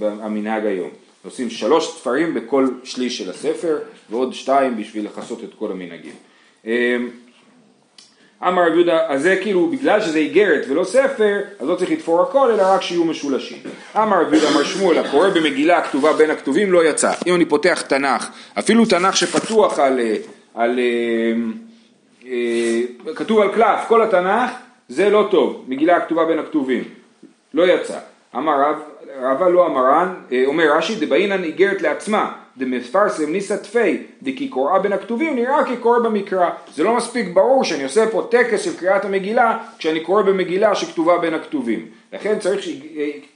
המנהג 0.00 0.66
היום. 0.66 0.90
עושים 1.24 1.50
שלוש 1.50 1.86
תפרים 1.86 2.34
בכל 2.34 2.68
שליש 2.84 3.18
של 3.18 3.30
הספר 3.30 3.78
ועוד 4.10 4.34
שתיים 4.34 4.76
בשביל 4.76 5.04
לכסות 5.04 5.44
את 5.44 5.50
כל 5.58 5.70
המנהגים. 5.72 6.14
אמר 8.48 8.66
רב 8.66 8.74
יהודה, 8.74 9.06
אז 9.08 9.22
זה 9.22 9.38
כאילו 9.42 9.66
בגלל 9.66 10.00
שזה 10.00 10.18
איגרת 10.18 10.64
ולא 10.68 10.84
ספר, 10.84 11.40
אז 11.58 11.68
לא 11.68 11.74
צריך 11.74 11.90
לתפור 11.90 12.22
הכל, 12.22 12.50
אלא 12.50 12.62
רק 12.62 12.82
שיהיו 12.82 13.04
משולשים. 13.04 13.58
אמר 13.96 14.22
רב 14.22 14.34
יהודה, 14.34 14.50
אמר 14.50 14.64
שמואל, 14.64 14.98
הקורא 14.98 15.28
במגילה 15.28 15.78
הכתובה 15.78 16.12
בין 16.12 16.30
הכתובים 16.30 16.72
לא 16.72 16.84
יצא. 16.84 17.12
אם 17.26 17.34
אני 17.34 17.44
פותח 17.44 17.82
תנ"ך, 17.88 18.30
אפילו 18.58 18.86
תנ"ך 18.86 19.16
שפתוח 19.16 19.78
על, 19.78 20.00
אה, 20.00 20.16
על 20.54 20.78
אה, 20.78 21.32
אה, 22.26 23.14
כתוב 23.14 23.40
על 23.40 23.48
קלף, 23.54 23.80
כל 23.88 24.02
התנ"ך, 24.02 24.50
זה 24.88 25.10
לא 25.10 25.28
טוב, 25.30 25.64
מגילה 25.68 25.96
הכתובה 25.96 26.24
בין 26.24 26.38
הכתובים. 26.38 26.84
לא 27.54 27.66
יצא. 27.66 27.98
אמר 28.36 28.52
רב, 28.60 28.76
רבה 29.20 29.48
לא 29.48 29.66
אמרן, 29.66 30.14
אה, 30.32 30.42
אומר 30.46 30.76
רש"י, 30.76 31.06
דבעינן 31.06 31.44
איגרת 31.44 31.82
לעצמה. 31.82 32.32
דמפרסם 32.56 33.32
ניסא 33.32 33.56
תפי 33.56 34.02
דכי 34.22 34.48
קוראה 34.48 34.78
בין 34.78 34.92
הכתובים 34.92 35.34
נראה 35.34 35.64
כקורא 35.64 35.98
במקרא. 35.98 36.50
זה 36.74 36.84
לא 36.84 36.96
מספיק 36.96 37.28
ברור 37.34 37.64
שאני 37.64 37.84
עושה 37.84 38.06
פה 38.10 38.28
טקס 38.30 38.62
של 38.62 38.76
קריאת 38.76 39.04
המגילה 39.04 39.58
כשאני 39.78 40.00
קורא 40.00 40.22
במגילה 40.22 40.74
שכתובה 40.74 41.18
בין 41.18 41.34
הכתובים. 41.34 41.86
לכן 42.12 42.38
צריך 42.38 42.66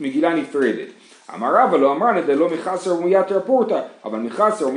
מגילה 0.00 0.34
נפרדת. 0.34 0.88
אמר 1.34 1.54
רבא 1.54 1.76
לא 1.76 1.92
אמרנא 1.92 2.20
דלא 2.20 2.48
מחסר 2.48 2.94
ומייתר 2.94 3.40
פורתא, 3.46 3.80
אבל 4.04 4.18
מחסר 4.18 4.68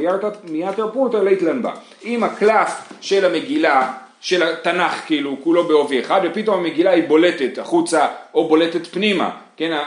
ומייתר 0.43 0.91
פורתא 0.93 1.17
ליתלן 1.17 1.61
בה. 1.61 1.71
אם 2.05 2.23
הקלף 2.23 2.93
של 3.01 3.25
המגילה 3.25 3.93
של 4.21 4.43
התנ"ך 4.43 5.05
כאילו 5.05 5.37
כולו 5.43 5.63
בעובי 5.63 5.99
אחד 5.99 6.21
ופתאום 6.23 6.59
המגילה 6.59 6.91
היא 6.91 7.07
בולטת 7.07 7.57
החוצה 7.57 8.07
או 8.33 8.47
בולטת 8.47 8.87
פנימה, 8.87 9.29
כן, 9.57 9.77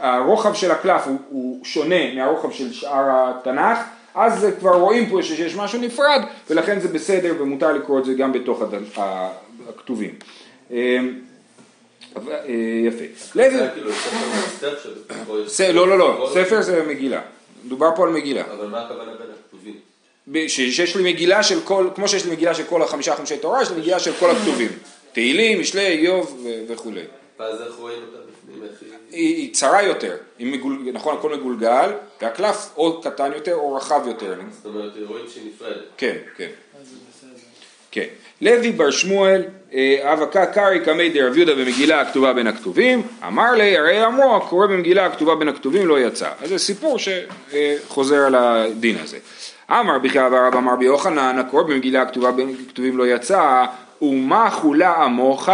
הרוחב 0.00 0.54
של 0.54 0.70
הקלף 0.70 1.06
הוא, 1.06 1.18
הוא 1.28 1.64
שונה 1.64 2.14
מהרוחב 2.14 2.52
של 2.52 2.72
שאר 2.72 3.04
התנ"ך 3.08 3.78
אז 4.14 4.46
כבר 4.58 4.74
רואים 4.74 5.10
פה 5.10 5.22
שיש 5.22 5.56
משהו 5.56 5.80
נפרד 5.80 6.22
ולכן 6.50 6.80
זה 6.80 6.88
בסדר 6.88 7.34
ומותר 7.38 7.72
לקרוא 7.72 7.98
את 7.98 8.04
זה 8.04 8.14
גם 8.14 8.32
בתוך 8.32 8.62
הכתובים. 9.68 10.14
אמ, 10.70 10.76
אה, 12.16 12.44
יפה. 12.86 13.04
כאילו 13.68 13.90
לא, 15.72 15.88
לא, 15.88 15.98
לא, 15.98 16.30
ספר 16.34 16.62
זה 16.62 16.84
מגילה. 16.88 17.20
מדובר 17.64 17.90
פה 17.96 18.04
על 18.04 18.12
מגילה. 18.12 18.42
אבל 18.58 18.66
מה 18.66 18.84
הכוונה 18.84 19.12
בין? 19.12 19.27
שיש 20.48 20.96
לי 20.96 21.12
מגילה 21.12 21.42
של 21.42 21.60
כל, 21.60 21.88
כמו 21.94 22.08
שיש 22.08 22.24
לי 22.24 22.32
מגילה 22.32 22.54
של 22.54 22.64
כל 22.64 22.82
החמישה 22.82 23.16
חמשי 23.16 23.38
תורה, 23.38 23.62
יש 23.62 23.70
לי 23.70 23.76
מגילה 23.76 23.98
של 23.98 24.12
כל 24.12 24.30
הכתובים. 24.30 24.68
תהילים, 25.12 25.60
משלי, 25.60 25.86
איוב 25.86 26.46
וכולי. 26.68 27.00
ואז 27.38 27.62
איך 27.62 27.74
רואים 27.74 27.98
אותה 28.06 28.18
בפנים, 28.46 28.62
היא... 29.10 29.36
היא, 29.36 29.54
צרה 29.54 29.82
יותר, 29.82 30.16
היא 30.38 30.52
מגול, 30.52 30.88
נכון 30.92 31.16
הכל 31.18 31.36
מגולגל, 31.36 31.90
והקלף 32.22 32.70
או 32.76 33.00
קטן 33.00 33.32
יותר 33.34 33.54
או 33.54 33.74
רחב 33.74 34.00
יותר, 34.06 34.34
זאת 34.50 34.66
אומרת, 34.66 34.92
רואים 35.06 35.24
שהיא 35.32 35.50
נפרדת. 35.54 35.82
כן, 35.96 36.16
כן. 36.36 36.48
כן. 37.90 38.06
לוי 38.40 38.72
בר 38.72 38.90
שמואל, 38.90 39.42
אה, 39.74 40.12
אבקה 40.12 40.46
קרעי 40.46 40.80
קמי 40.84 41.08
דרב 41.08 41.36
יהודה 41.36 41.54
במגילה 41.54 42.00
הכתובה 42.00 42.32
בין 42.32 42.46
הכתובים, 42.46 43.02
אמר 43.26 43.52
לי, 43.52 43.78
הרי 43.78 44.06
אמרו, 44.06 44.36
הקורא 44.36 44.66
במגילה 44.66 45.06
הכתובה 45.06 45.34
בין 45.34 45.48
הכתובים 45.48 45.86
לא 45.86 46.00
יצא. 46.00 46.30
אז 46.42 46.48
זה 46.48 46.58
סיפור 46.58 46.98
שחוזר 46.98 48.16
על 48.16 48.34
הדין 48.34 48.96
הזה. 49.02 49.18
אמר 49.70 49.98
בכי 49.98 50.26
אבר 50.26 50.46
רב 50.46 50.54
אמר 50.56 50.76
בי 50.76 50.84
יוחנן, 50.84 51.42
במגילה 51.52 52.02
הכתובה 52.02 52.32
בין 52.32 52.54
הכתובים 52.66 52.98
לא 52.98 53.06
יצא, 53.06 53.64
ומה 54.02 54.50
חולה 54.50 54.92
עמוך 54.92 55.48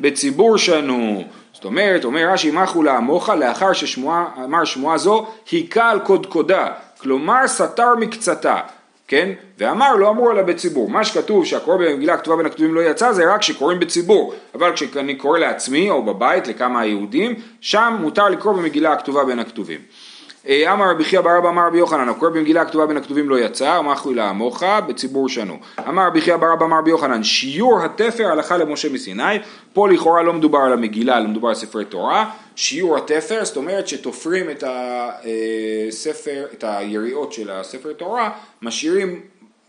בציבור 0.00 0.58
שנו. 0.58 1.24
זאת 1.52 1.64
אומרת, 1.64 2.04
אומר 2.04 2.28
רש"י, 2.32 2.50
מה 2.50 2.66
חולה 2.66 2.96
עמוך 2.96 3.28
לאחר 3.28 3.72
שאמר 3.72 4.64
שמועה 4.64 4.98
זו, 4.98 5.26
היכה 5.50 5.90
על 5.90 6.00
קודקודה, 6.00 6.66
כלומר 6.98 7.46
סתר 7.46 7.94
מקצתה. 7.94 8.60
כן? 9.08 9.32
ואמר 9.58 9.96
לא 9.96 10.10
אמרו 10.10 10.30
אלא 10.30 10.42
בציבור. 10.42 10.90
מה 10.90 11.04
שכתוב 11.04 11.44
שהקורא 11.44 11.76
במגילה 11.76 12.14
הכתובה 12.14 12.36
בין 12.36 12.46
הכתובים 12.46 12.74
לא 12.74 12.80
יצא 12.80 13.12
זה 13.12 13.34
רק 13.34 13.42
שקוראים 13.42 13.80
בציבור, 13.80 14.34
אבל 14.54 14.72
כשאני 14.72 15.14
קורא 15.14 15.38
לעצמי 15.38 15.90
או 15.90 16.02
בבית 16.02 16.46
לכמה 16.46 16.86
יהודים, 16.86 17.34
שם 17.60 17.96
מותר 18.00 18.28
לקרוא 18.28 18.52
במגילה 18.52 18.92
הכתובה 18.92 19.24
בין 19.24 19.38
הכתובים. 19.38 19.80
אה, 20.48 20.72
אמר 20.72 20.90
רבי 20.90 21.04
חייא 21.04 21.20
בר 21.20 21.38
אבא 21.38 21.48
אמר 21.48 21.66
רבי 21.66 21.78
יוחנן, 21.78 22.08
הקורא 22.08 22.30
במגילה 22.30 22.62
הכתובה 22.62 22.86
בין 22.86 22.96
הכתובים 22.96 23.30
לא 23.30 23.38
יצא, 23.38 23.78
אמר 23.78 23.94
חוי 23.94 24.14
לעמוך, 24.14 24.62
בציבור 24.88 25.28
שנו. 25.28 25.58
אמר 25.88 26.06
רבי 26.06 26.20
חייא 26.20 26.36
בר 26.36 26.52
אבא 26.52 26.64
אמר 26.64 26.78
רבי 26.78 26.90
יוחנן, 26.90 27.22
שיעור 27.22 27.80
התפר 27.82 28.26
הלכה 28.26 28.56
למשה 28.56 28.88
מסיני, 28.88 29.38
פה 29.72 29.88
לכאורה 29.88 30.22
לא 30.22 30.32
מדובר 30.32 30.58
על 30.58 30.72
המגילה, 30.72 31.20
לא 31.20 31.28
מדובר 31.28 31.48
על 31.48 31.54
ספרי 31.54 31.84
תורה, 31.84 32.30
שיעור 32.56 32.96
התפר, 32.96 33.44
זאת 33.44 33.56
אומרת 33.56 33.88
שתופרים 33.88 34.50
את 34.50 34.64
הספר, 34.66 36.46
את 36.52 36.64
היריעות 36.66 37.32
של 37.32 37.50
הספר 37.50 37.92
תורה, 37.92 38.30
משאירים 38.62 39.20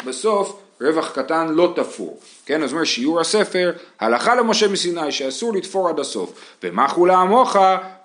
בסוף 0.06 0.60
רווח 0.82 1.12
קטן 1.12 1.48
לא 1.50 1.74
תפור, 1.76 2.20
כן, 2.46 2.64
אז 2.64 2.72
אומר 2.72 2.84
שיעור 2.84 3.20
הספר, 3.20 3.72
הלכה 4.00 4.36
למשה 4.36 4.68
מסיני 4.68 5.12
שאסור 5.12 5.54
לתפור 5.54 5.90
עד 5.90 6.00
הסוף, 6.00 6.34
ומחו 6.64 7.06
לעמוך? 7.06 7.56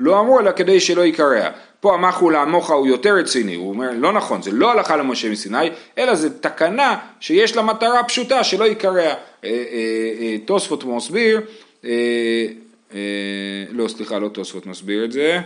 לא 0.00 0.20
אמרו 0.20 0.40
אלא 0.40 0.52
כדי 0.52 0.80
שלא 0.80 1.02
יקרע, 1.02 1.48
פה 1.80 1.94
המחו 1.94 2.30
לעמוך 2.30 2.70
הוא 2.70 2.86
יותר 2.86 3.14
רציני, 3.14 3.54
הוא 3.54 3.68
אומר 3.68 3.90
לא 3.94 4.12
נכון, 4.12 4.42
זה 4.42 4.50
לא 4.52 4.72
הלכה 4.72 4.96
למשה 4.96 5.30
מסיני, 5.30 5.70
אלא 5.98 6.14
זה 6.14 6.40
תקנה 6.40 6.98
שיש 7.20 7.56
לה 7.56 7.62
מטרה 7.62 8.04
פשוטה 8.04 8.44
שלא 8.44 8.64
יקרע, 8.64 9.00
אה, 9.02 9.14
אה, 9.44 9.50
אה, 10.20 10.36
תוספות 10.44 10.84
מסביר, 10.84 11.40
לא 13.70 13.88
סליחה 13.88 14.18
לא 14.18 14.28
תוספות 14.28 14.66
מסביר 14.66 15.04
את 15.04 15.12
זה, 15.12 15.40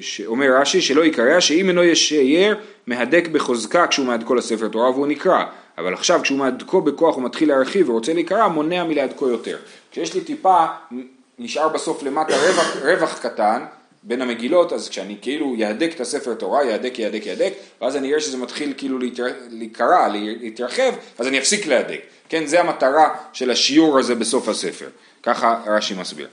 שאומר 0.00 0.46
רש"י 0.60 0.80
שלא 0.80 1.04
יקרע 1.04 1.40
שאם 1.40 1.68
אינו 1.68 1.84
ישייר 1.84 2.56
מהדק 2.86 3.28
בחוזקה 3.32 3.86
כשהוא 3.86 4.06
מהדקו 4.06 4.34
לספר 4.34 4.68
תורה 4.68 4.90
והוא 4.90 5.06
נקרע 5.06 5.44
אבל 5.78 5.94
עכשיו 5.94 6.20
כשהוא 6.22 6.38
מהדקו 6.38 6.80
בכוח 6.80 7.16
הוא 7.16 7.24
מתחיל 7.24 7.48
להרחיב 7.48 7.90
ורוצה 7.90 8.12
להיקרע 8.14 8.48
מונע 8.48 8.84
מלהדקו 8.84 9.28
יותר. 9.28 9.56
כשיש 9.90 10.14
לי 10.14 10.20
טיפה 10.20 10.64
נשאר 11.38 11.68
בסוף 11.68 12.02
למטה 12.02 12.36
רווח, 12.36 12.76
רווח 12.82 13.18
קטן 13.18 13.62
בין 14.02 14.22
המגילות, 14.22 14.72
אז 14.72 14.88
כשאני 14.88 15.16
כאילו 15.22 15.54
יהדק 15.56 15.90
את 15.94 16.00
הספר 16.00 16.34
תורה, 16.34 16.64
יהדק, 16.64 16.98
יהדק, 16.98 17.26
יהדק, 17.26 17.52
ואז 17.80 17.96
אני 17.96 18.10
אראה 18.10 18.20
שזה 18.20 18.36
מתחיל 18.36 18.72
כאילו 18.76 18.98
להיקרע, 19.50 20.08
להתרחב, 20.40 20.92
אז 21.18 21.26
אני 21.26 21.38
אפסיק 21.38 21.66
להדק. 21.66 22.00
כן, 22.28 22.46
זה 22.46 22.60
המטרה 22.60 23.08
של 23.32 23.50
השיעור 23.50 23.98
הזה 23.98 24.14
בסוף 24.14 24.48
הספר. 24.48 24.88
ככה 25.22 25.60
רש"י 25.66 25.94
מסביר. 25.94 26.26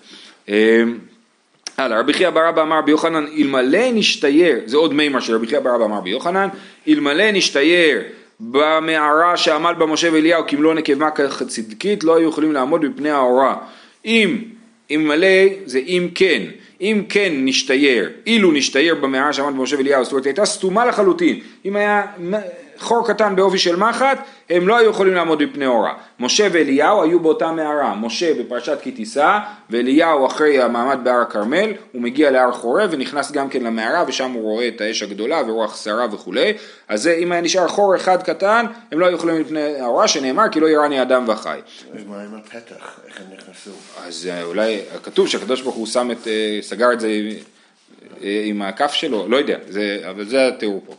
אמ, 0.48 0.54
הלאה, 1.78 2.00
רבי 2.00 2.14
חייא 2.14 2.30
בר 2.30 2.50
אבא 2.50 2.62
אמר 2.62 2.78
רבי 2.78 2.92
יוחנן, 2.92 3.26
אלמלא 3.38 3.92
נשתייר, 3.92 4.60
זה 4.66 4.78
עוד 4.78 4.94
מימר 4.94 5.20
של 5.20 5.36
רבי 5.36 5.48
חייא 5.48 5.60
בר 5.60 5.76
אבא 5.76 5.86
אמר 5.86 5.98
רבי 5.98 6.10
יוחנן, 6.10 6.48
אלמלא 6.88 7.32
נשתייר 7.32 8.02
במערה 8.40 9.38
שעמל 9.38 9.74
בה 9.74 9.86
משה 9.86 10.10
ואליהו 10.14 10.44
כמלוא 10.48 10.74
נקבה 10.74 11.12
כצדקית, 11.12 12.04
לא 12.04 12.16
היו 12.16 12.30
יכולים 12.30 12.52
לעמוד 12.52 12.86
מפני 12.86 13.10
האורה. 13.10 13.56
אם, 14.06 14.38
אלמלא 14.92 15.28
זה 15.66 15.80
אם 15.80 16.08
כן, 16.16 16.42
אם 16.82 17.04
כן 17.10 17.32
נשתייר, 17.36 18.12
אילו 18.26 18.52
נשתייר 18.52 18.96
במערה 18.96 19.34
שעמד 19.34 19.58
במשה 19.58 19.78
ואליהו, 19.78 20.04
זאת 20.04 20.12
אומרת 20.12 20.26
הייתה 20.26 20.46
סתומה 20.46 20.86
לחלוטין, 20.86 21.40
אם 21.66 21.76
היה 21.76 22.04
חור 22.80 23.08
קטן 23.08 23.36
באופי 23.36 23.58
של 23.58 23.76
מחט, 23.76 24.20
הם 24.50 24.68
לא 24.68 24.78
היו 24.78 24.90
יכולים 24.90 25.14
לעמוד 25.14 25.44
בפני 25.44 25.66
אורה. 25.66 25.94
משה 26.20 26.48
ואליהו 26.52 27.04
היו 27.04 27.20
באותה 27.20 27.52
מערה, 27.52 27.96
משה 27.96 28.34
בפרשת 28.34 28.78
כי 28.82 28.92
תישא, 28.92 29.40
ואליהו 29.70 30.26
אחרי 30.26 30.62
המעמד 30.62 31.00
בהר 31.04 31.22
הכרמל, 31.22 31.74
הוא 31.92 32.02
מגיע 32.02 32.32
להר 32.32 32.52
חורב 32.52 32.90
ונכנס 32.92 33.32
גם 33.32 33.50
כן 33.50 33.64
למערה, 33.64 34.04
ושם 34.08 34.32
הוא 34.32 34.42
רואה 34.42 34.68
את 34.68 34.82
האש 34.82 35.04
הגדולה 35.04 35.42
ורוח 35.48 35.84
שרה 35.84 36.06
וכולי, 36.12 36.54
אז 36.88 37.04
זה, 37.04 37.14
אם 37.14 37.32
היה 37.32 37.42
נשאר 37.42 37.68
חור 37.68 37.96
אחד 37.96 38.24
קטן, 38.24 38.66
הם 38.92 39.00
לא 39.00 39.06
היו 39.06 39.16
יכולים 39.16 39.42
לפני 39.42 39.80
האורה, 39.80 40.08
שנאמר 40.08 40.50
כי 40.52 40.60
לא 40.60 40.68
יראני 40.68 41.02
אדם 41.02 41.30
וחי. 41.30 41.60
אז 41.94 42.04
מה 42.08 42.22
עם 42.22 42.36
הפתח? 42.36 43.00
איך 43.08 43.20
הם 43.20 43.26
נכנסו? 43.38 43.72
אז 44.08 44.30
אה, 44.32 44.44
אולי, 44.44 44.80
כתוב 45.04 45.28
שהקדוש 45.28 45.62
ברוך 45.62 45.76
הוא 45.76 45.88
שם 45.88 46.12
את, 46.12 46.28
אה, 46.28 46.58
סגר 46.62 46.94
את 46.94 47.00
זה 47.00 47.10
אה, 48.24 48.42
עם 48.46 48.62
הכף 48.62 48.92
שלו, 48.94 49.28
לא 49.28 49.38
יודע, 49.38 49.58
זה, 49.68 50.02
אבל 50.10 50.26
זה 50.26 50.48
התיאור 50.48 50.84
פה. 50.86 50.96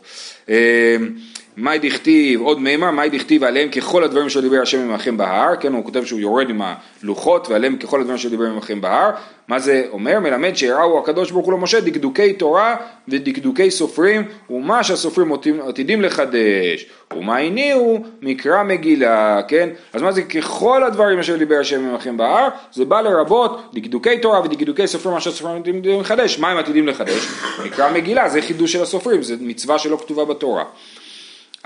מאי 1.57 1.79
דכתיב, 1.79 2.41
עוד 2.41 2.61
מימר, 2.61 2.91
מאי 2.91 3.09
דכתיב 3.09 3.43
עליהם 3.43 3.69
ככל 3.69 4.03
הדברים 4.03 4.25
אשר 4.25 4.39
דיבר 4.39 4.61
השם 4.61 4.91
עמכם 4.91 5.17
בהר, 5.17 5.55
כן, 5.59 5.73
הוא 5.73 5.85
כותב 5.85 6.05
שהוא 6.05 6.19
יורד 6.19 6.49
עם 6.49 6.61
הלוחות 6.61 7.49
ועליהם 7.49 7.77
ככל 7.77 7.99
הדברים 7.99 8.15
אשר 8.15 8.29
דיבר 8.29 8.45
עמכם 8.45 8.81
בהר, 8.81 9.11
מה 9.47 9.59
זה 9.59 9.83
אומר? 9.91 10.19
מלמד 10.19 10.55
שהראו 10.55 10.99
הקדוש 10.99 11.31
ברוך 11.31 11.45
הוא 11.45 11.53
למשה 11.53 11.79
דקדוקי 11.79 12.33
תורה 12.33 12.75
ודקדוקי 13.07 13.71
סופרים 13.71 14.23
ומה 14.49 14.83
שהסופרים 14.83 15.33
עתידים 15.67 16.01
לחדש 16.01 16.85
ומה 17.17 17.37
הניעו 17.37 18.03
מקרא 18.21 18.63
מגילה, 18.63 19.41
כן? 19.47 19.69
אז 19.93 20.01
מה 20.01 20.11
זה 20.11 20.21
ככל 20.21 20.83
הדברים 20.83 21.19
אשר 21.19 21.37
דיבר 21.37 21.55
השם 21.59 21.89
עמכם 21.89 22.17
בהר? 22.17 22.47
זה 22.73 22.85
בא 22.85 23.01
לרבות 23.01 23.71
דקדוקי 23.73 24.17
תורה 24.17 24.41
ודקדוקי 24.41 24.87
סופרים 24.87 25.13
מה 25.13 25.21
שהסופרים 25.21 25.61
עתידים 25.61 26.01
לחדש, 26.01 26.39
מה 26.39 26.49
הם 26.51 26.57
עתידים 26.57 26.87
לחדש? 26.87 27.27
מקרא 27.65 27.91
מגילה 27.91 28.29
זה 28.29 28.41
חידוש 28.41 28.73
של 28.73 28.81
הסופרים, 28.81 29.21
זה 29.21 29.35
מצווה 29.39 29.79
שלא 29.79 29.97
כתובה 29.97 30.25
בתורה 30.25 30.63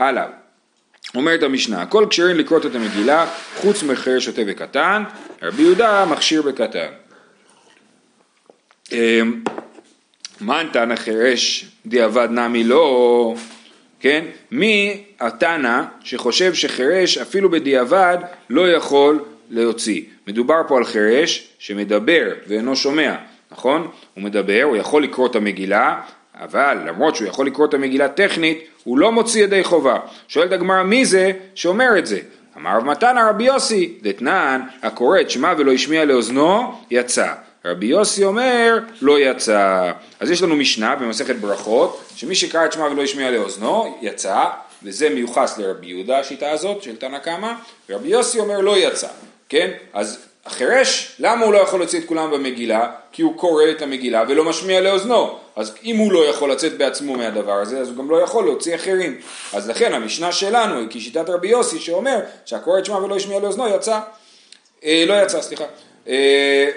הלאה. 0.02 0.26
אומרת 1.16 1.44
המשנה, 1.44 1.82
הכל 1.82 2.06
כשרים 2.10 2.38
לקרות 2.38 2.66
את 2.66 2.76
המגילה, 2.76 3.28
חוץ 3.56 3.84
מחר 3.84 4.20
שוטה 4.20 4.42
וקטן, 4.48 5.04
רבי 5.42 5.62
יהודה 5.64 6.06
מכשיר 6.06 6.42
בקטן. 6.42 6.88
אמ, 8.92 9.44
מה 10.42 10.64
נתן 10.64 10.92
החירש 10.92 11.66
דיעבד 11.86 12.28
נמי 12.32 12.64
לא, 12.64 13.36
כן? 14.00 14.26
מי 14.52 15.04
התנא 15.20 15.82
שחושב 16.04 16.54
שחירש 16.54 17.18
אפילו 17.18 17.52
בדיעבד 17.52 18.18
לא 18.50 18.72
יכול 18.72 19.24
להוציא? 19.50 20.02
מדובר 20.28 20.62
פה 20.68 20.78
על 20.78 20.86
חירש 20.86 21.48
שמדבר 21.60 22.28
ואינו 22.48 22.76
שומע, 22.76 23.16
נכון? 23.52 23.88
הוא 24.14 24.24
מדבר, 24.24 24.62
הוא 24.64 24.78
יכול 24.78 25.04
לקרוא 25.04 25.28
את 25.28 25.36
המגילה, 25.36 26.02
אבל 26.42 26.78
למרות 26.86 27.16
שהוא 27.16 27.28
יכול 27.28 27.48
לקרוא 27.48 27.66
את 27.66 27.74
המגילה 27.74 28.08
טכנית, 28.08 28.68
הוא 28.84 28.98
לא 28.98 29.12
מוציא 29.12 29.44
ידי 29.44 29.64
חובה. 29.64 30.00
שואלת 30.28 30.52
הגמרא 30.52 30.84
מי 30.84 31.06
זה 31.06 31.32
שאומר 31.56 31.98
את 31.98 32.06
זה? 32.06 32.20
אמר 32.58 32.78
רב 32.78 32.86
מתנא 32.86 33.30
רבי 33.30 33.44
יוסי, 33.44 33.94
דתנן, 34.02 34.62
הקורא 34.84 35.22
את 35.22 35.32
שמע 35.32 35.54
ולא 35.58 35.72
השמיע 35.72 36.06
לאוזנו, 36.06 36.82
יצא. 36.92 37.34
רבי 37.66 37.86
יוסי 37.86 38.24
אומר, 38.24 38.80
לא 39.02 39.20
יצא. 39.20 39.92
אז 40.20 40.32
יש 40.32 40.42
לנו 40.42 40.56
משנה 40.56 40.96
במסכת 40.96 41.36
ברכות, 41.36 42.02
שמי 42.16 42.36
שקרא 42.36 42.66
את 42.66 42.74
שמע 42.74 42.86
ולא 42.86 43.04
השמיע 43.04 43.32
לאוזנו, 43.32 43.98
יצא, 44.02 44.46
וזה 44.84 45.10
מיוחס 45.10 45.58
לרבי 45.58 45.88
יהודה 45.88 46.20
השיטה 46.20 46.52
הזאת 46.52 46.84
של 46.84 46.96
תנא 46.96 47.18
קמא, 47.18 47.54
ורבי 47.90 48.08
יוסי 48.08 48.40
אומר 48.40 48.60
לא 48.60 48.78
יצא, 48.78 49.08
כן? 49.50 49.72
אז 49.94 50.31
החירש, 50.46 51.16
למה 51.20 51.46
הוא 51.46 51.54
לא 51.54 51.58
יכול 51.58 51.80
להוציא 51.80 52.00
את 52.00 52.06
כולם 52.06 52.32
במגילה? 52.32 52.92
כי 53.12 53.22
הוא 53.22 53.38
קורא 53.38 53.64
את 53.72 53.82
המגילה 53.82 54.24
ולא 54.28 54.44
משמיע 54.44 54.82
לאוזנו. 54.82 55.38
אז 55.56 55.76
אם 55.84 55.98
הוא 55.98 56.12
לא 56.12 56.26
יכול 56.30 56.52
לצאת 56.52 56.78
בעצמו 56.78 57.16
מהדבר 57.16 57.54
הזה, 57.54 57.80
אז 57.80 57.90
הוא 57.90 57.98
גם 57.98 58.10
לא 58.12 58.22
יכול 58.22 58.46
להוציא 58.46 58.76
אחרים. 58.76 59.18
אז 59.54 59.70
לכן 59.70 59.94
המשנה 59.94 60.32
שלנו 60.32 60.80
היא 60.80 60.88
כשיטת 60.90 61.30
רבי 61.30 61.48
יוסי 61.48 61.80
שאומר 61.80 62.20
שהקורא 62.46 62.80
את 62.80 62.86
שמע 62.86 62.98
ולא 62.98 63.16
השמיע 63.16 63.40
לאוזנו 63.40 63.68
יצא. 63.68 64.00
אה, 64.86 65.04
לא 65.08 65.14
יצא, 65.14 65.42
סליחה. 65.42 65.66
אה, 66.08 66.70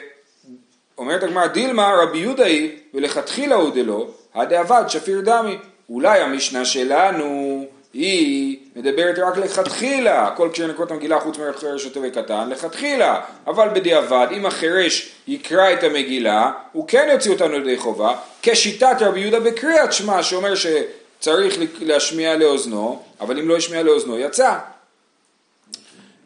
אומרת 0.98 1.22
הגמרא 1.22 1.46
דילמה 1.46 1.94
רבי 2.03 2.18
יהודה 2.18 2.44
היא 2.44 2.70
ולכתחילה 2.94 3.55
הוא 3.55 3.70
דלא, 3.74 4.07
הדאבד 4.35 4.85
שפיר 4.88 5.20
דמי. 5.20 5.57
אולי 5.88 6.20
המשנה 6.20 6.64
שלנו 6.64 7.64
היא 7.92 8.59
מדברת 8.77 9.19
רק 9.19 9.37
לכתחילה, 9.37 10.27
הכל 10.27 10.49
כשנקרא 10.53 10.85
את 10.85 10.91
המגילה 10.91 11.21
חוץ 11.21 11.39
מחירש 11.39 11.83
שוטה 11.83 12.01
וקטן, 12.03 12.49
לכתחילה, 12.51 13.21
אבל 13.47 13.69
בדיעבד 13.75 14.27
אם 14.33 14.47
החירש 14.47 15.13
יקרא 15.29 15.73
את 15.73 15.85
המגילה, 15.85 16.53
הוא 16.73 16.89
כן 16.89 17.09
יוציא 17.13 17.31
אותנו 17.31 17.59
לידי 17.59 17.77
חובה, 17.77 18.17
כשיטת 18.43 18.97
רבי 19.01 19.21
יהודה 19.21 19.41
בקריאת 19.41 19.93
שמע 19.93 20.23
שאומר 20.23 20.55
שצריך 20.55 21.59
להשמיע 21.81 22.37
לאוזנו, 22.37 23.03
אבל 23.21 23.39
אם 23.39 23.49
לא 23.49 23.57
ישמיע 23.57 23.83
לאוזנו 23.83 24.19
יצא. 24.19 24.59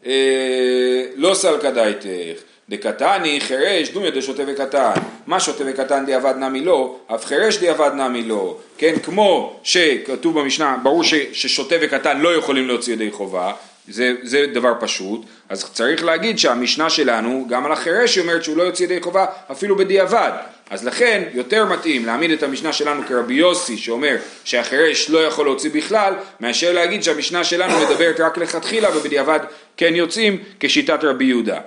אה, 0.05 1.05
לא 1.15 1.33
סלקא 1.33 1.71
דייתך, 1.71 2.41
דקתני 2.69 3.39
חירש 3.41 3.89
דומיה 3.89 4.11
דשותה 4.11 4.43
וקטן, 4.47 4.91
מה 5.27 5.39
שותה 5.39 5.63
וקטן 5.67 6.05
דיעבד 6.05 6.35
נמי 6.37 6.61
לא, 6.61 6.95
אף 7.15 7.25
חירש 7.25 7.57
דיעבד 7.57 7.91
נמי 7.93 8.23
לא, 8.23 8.57
כן, 8.77 8.95
כמו 9.03 9.59
שכתוב 9.63 10.39
במשנה, 10.39 10.77
ברור 10.83 11.03
ש, 11.03 11.13
ששותה 11.33 11.75
וקטן 11.81 12.21
לא 12.21 12.35
יכולים 12.35 12.67
להוציא 12.67 12.93
ידי 12.93 13.11
חובה, 13.11 13.53
זה, 13.87 14.13
זה 14.23 14.45
דבר 14.53 14.73
פשוט, 14.79 15.21
אז 15.49 15.73
צריך 15.73 16.03
להגיד 16.03 16.39
שהמשנה 16.39 16.89
שלנו, 16.89 17.45
גם 17.49 17.65
על 17.65 17.71
החירש 17.71 18.15
היא 18.15 18.21
אומרת 18.21 18.43
שהוא 18.43 18.57
לא 18.57 18.63
יוציא 18.63 18.85
ידי 18.85 19.01
חובה 19.01 19.25
אפילו 19.51 19.75
בדיעבד, 19.75 20.31
אז 20.69 20.85
לכן 20.85 21.23
יותר 21.33 21.65
מתאים 21.65 22.05
להעמיד 22.05 22.31
את 22.31 22.43
המשנה 22.43 22.73
שלנו 22.73 23.03
כרבי 23.07 23.33
יוסי 23.33 23.77
שאומר 23.77 24.15
שהחירש 24.43 25.09
לא 25.09 25.19
יכול 25.19 25.45
להוציא 25.45 25.69
בכלל, 25.73 26.13
מאשר 26.39 26.73
להגיד 26.73 27.03
שהמשנה 27.03 27.43
שלנו 27.43 27.79
מדברת 27.79 28.19
רק 28.19 28.37
לכתחילה 28.37 28.97
ובדיעבד 28.97 29.39
כן 29.77 29.95
יוצאים 29.95 30.37
כשיטת 30.59 31.03
רבי 31.03 31.25
יהודה. 31.25 31.59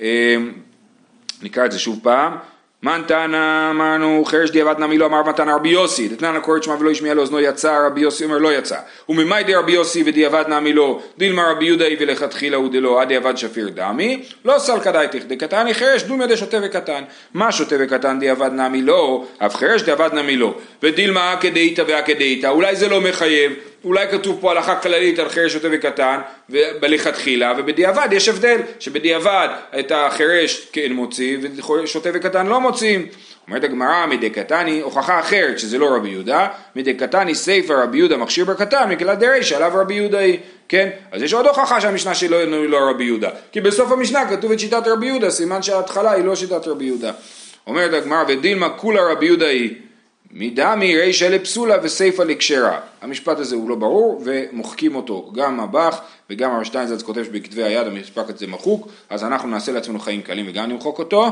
אמ, 0.00 0.52
נקרא 1.42 1.64
את 1.64 1.72
זה 1.72 1.78
שוב 1.78 2.00
פעם. 2.02 2.32
מן 2.84 3.02
תנא 3.06 3.70
אמרנו 3.70 4.24
חרש 4.26 4.50
דיעבד 4.50 4.78
נמי 4.78 4.98
לא 4.98 5.06
אמר 5.06 5.22
מתנא 5.22 5.50
רבי 5.50 5.68
יוסי. 5.68 6.08
דתנא 6.08 6.40
קורא 6.40 6.62
שמע 6.62 6.74
ולא 6.80 6.90
השמיע 6.90 7.14
לאוזנו 7.14 7.40
יצא 7.40 7.86
רבי 7.86 8.00
יוסי 8.00 8.24
אומר 8.24 8.38
לא 8.38 8.54
יצא. 8.54 8.76
וממאי 9.08 9.44
דרבי 9.44 9.72
יוסי 9.72 10.02
ודיעבד 10.06 10.44
נמי 10.48 10.72
לא? 10.72 11.00
דילמה 11.18 11.50
רבי 11.50 11.64
יהודה 11.64 11.84
היא 11.84 11.96
ולכתחילה 12.00 12.56
הוא 12.56 12.68
דלא 12.72 13.02
עד 13.02 13.08
דיעבד 13.08 13.36
שפיר 13.36 13.68
דמי. 13.68 14.22
לא 14.44 14.58
סלקא 14.58 14.90
דייתך 14.92 15.22
דקתני 15.28 15.74
חרש 15.74 16.02
דומיה 16.02 16.26
דשותה 16.26 16.56
וקטן. 16.62 17.04
מה 17.34 17.52
שותה 17.52 17.76
וקטן 17.78 18.20
דיעבד 18.20 18.50
נמי 18.52 18.82
לא? 18.82 19.24
אף 19.38 19.56
חרש 19.56 19.82
דיעבד 19.82 20.10
נמי 20.12 20.36
לא. 20.36 20.54
ודילמה 20.82 21.36
כדאיתא 21.40 21.82
והכדאיתא 21.88 22.46
אולי 22.46 22.76
זה 22.76 22.88
לא 22.88 23.00
מחייב 23.00 23.52
אולי 23.84 24.06
כתוב 24.10 24.38
פה 24.40 24.50
הלכה 24.50 24.76
כללית 24.76 25.18
על 25.18 25.28
חירש 25.28 25.52
שוטה 25.52 25.68
וקטן 25.72 26.20
בלכתחילה 26.80 27.54
ובדיעבד 27.58 28.08
יש 28.12 28.28
הבדל 28.28 28.60
שבדיעבד 28.80 29.48
את 29.78 29.92
החירש 29.94 30.68
כן 30.72 30.92
מוציא 30.92 31.38
ושוטה 31.82 32.10
וקטן 32.14 32.46
לא 32.46 32.60
מוציאים. 32.60 33.06
אומרת 33.48 33.64
הגמרא 33.64 34.06
מדי 34.06 34.30
קטני 34.30 34.80
הוכחה 34.80 35.20
אחרת 35.20 35.58
שזה 35.58 35.78
לא 35.78 35.94
רבי 35.96 36.08
יהודה 36.08 36.48
מדי 36.76 36.94
קטני 36.94 37.34
סייפה 37.34 37.74
רבי 37.82 37.98
יהודה 37.98 38.16
מכשיר 38.16 38.44
בקטן 38.44 38.88
מכלל 38.88 39.14
דריש 39.14 39.52
עליו 39.52 39.72
רבי 39.74 39.94
יהודה 39.94 40.18
היא 40.18 40.38
כן? 40.68 40.90
אז 41.12 41.22
יש 41.22 41.34
עוד 41.34 41.46
הוכחה 41.46 41.80
שהמשנה 41.80 42.14
שלו 42.14 42.38
היא 42.38 42.68
לא 42.68 42.78
רבי 42.90 43.04
יהודה. 43.04 43.30
כי 43.52 43.60
בסוף 43.60 43.92
המשנה 43.92 44.30
כתוב 44.30 44.52
את 44.52 44.60
שיטת 44.60 44.82
רבי 44.86 45.06
יהודה 45.06 45.30
סימן 45.30 45.62
שההתחלה 45.62 46.12
היא 46.12 46.24
לא 46.24 46.36
שיטת 46.36 46.66
רבי 46.66 46.84
יהודה. 46.84 47.12
אומרת 47.66 47.92
הגמרא 47.92 48.24
ודילמה 48.28 48.68
כולה 48.68 49.12
רבי 49.12 49.26
יהודה 49.26 49.46
היא 49.46 49.74
מדמי 50.36 50.96
רישא 50.96 51.24
לפסולה 51.24 51.76
וסיפא 51.82 52.22
לקשרה. 52.22 52.80
המשפט 53.02 53.38
הזה 53.38 53.56
הוא 53.56 53.68
לא 53.68 53.74
ברור 53.74 54.22
ומוחקים 54.24 54.94
אותו 54.94 55.32
גם 55.34 55.60
הבח 55.60 56.00
וגם 56.30 56.50
הרב 56.50 56.64
שטיינזלץ 56.64 57.02
כותב 57.02 57.24
בכתבי 57.32 57.62
היד 57.62 57.86
המשפט 57.86 58.30
הזה 58.30 58.46
מחוק 58.46 58.88
אז 59.10 59.24
אנחנו 59.24 59.48
נעשה 59.48 59.72
לעצמנו 59.72 59.98
חיים 59.98 60.22
קלים 60.22 60.46
וגם 60.48 60.70
נמחוק 60.70 60.98
אותו. 60.98 61.30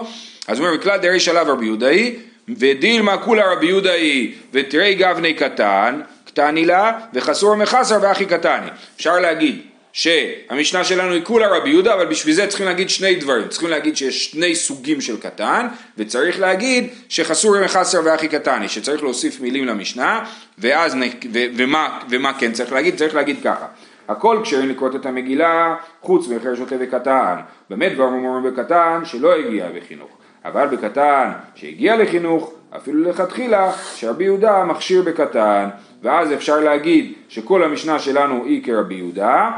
אז 0.49 0.59
הוא 0.59 0.67
אומר 0.67 0.79
מכלל 0.79 0.99
דרישא 0.99 1.31
לאו 1.31 1.53
רבי 1.53 1.67
יהודאי 1.67 2.17
ודילמה 2.49 3.19
כולה 3.19 3.53
רבי 3.53 3.67
יהודאי 3.67 4.35
ותרי 4.53 4.95
גבני 4.95 5.35
קטן 5.35 6.01
קטני 6.25 6.65
לה 6.65 6.99
וחסור 7.15 7.55
מחסר 7.55 7.99
ואחי 8.03 8.27
קטני. 8.27 8.69
אפשר 8.97 9.19
להגיד 9.19 9.63
שהמשנה 9.93 10.85
שלנו 10.85 11.13
היא 11.13 11.25
כולה 11.25 11.57
רבי 11.57 11.71
יהודה, 11.71 11.95
אבל 11.95 12.07
בשביל 12.07 12.35
זה 12.35 12.47
צריכים 12.47 12.67
להגיד 12.67 12.91
שני 12.91 13.15
דברים. 13.15 13.49
צריכים 13.49 13.69
להגיד 13.69 13.97
שיש 13.97 14.31
שני 14.31 14.55
סוגים 14.55 15.01
של 15.01 15.21
קטן, 15.21 15.67
וצריך 15.99 16.41
להגיד 16.41 16.91
שחסור 17.09 17.57
ימי 17.57 17.69
חסר 17.69 18.01
ואחי 18.05 18.29
קטני, 18.29 18.69
שצריך 18.69 19.03
להוסיף 19.03 19.41
מילים 19.41 19.67
למשנה, 19.67 20.25
ואז, 20.59 20.95
ו, 21.33 21.39
ומה, 21.57 21.99
ומה 22.11 22.33
כן 22.39 22.53
צריך 22.53 22.73
להגיד? 22.73 22.97
צריך 22.97 23.15
להגיד 23.15 23.37
ככה. 23.45 23.67
הכל 24.09 24.41
כשרים 24.43 24.69
לקרות 24.69 24.97
את 24.97 25.07
המגילה, 25.07 25.75
חוץ 26.01 26.29
מחר 26.29 26.55
שוטה 26.55 26.75
וקטן. 26.81 27.37
באמת 27.71 27.93
כבר 27.95 28.05
אומרים 28.05 28.55
בקטן 28.55 29.03
שלא 29.05 29.35
הגיע 29.35 29.67
בחינוך. 29.77 30.11
אבל 30.45 30.67
בקטן 30.67 31.31
שהגיע 31.55 31.97
לחינוך, 31.97 32.53
אפילו 32.77 33.11
לכתחילה, 33.11 33.73
שרבי 33.95 34.25
יהודה 34.25 34.65
מכשיר 34.65 35.03
בקטן, 35.03 35.69
ואז 36.03 36.33
אפשר 36.33 36.61
להגיד 36.61 37.13
שכל 37.29 37.65
המשנה 37.65 37.99
שלנו 37.99 38.45
היא 38.45 38.65
כרבי 38.65 38.95
יהודה, 38.95 39.51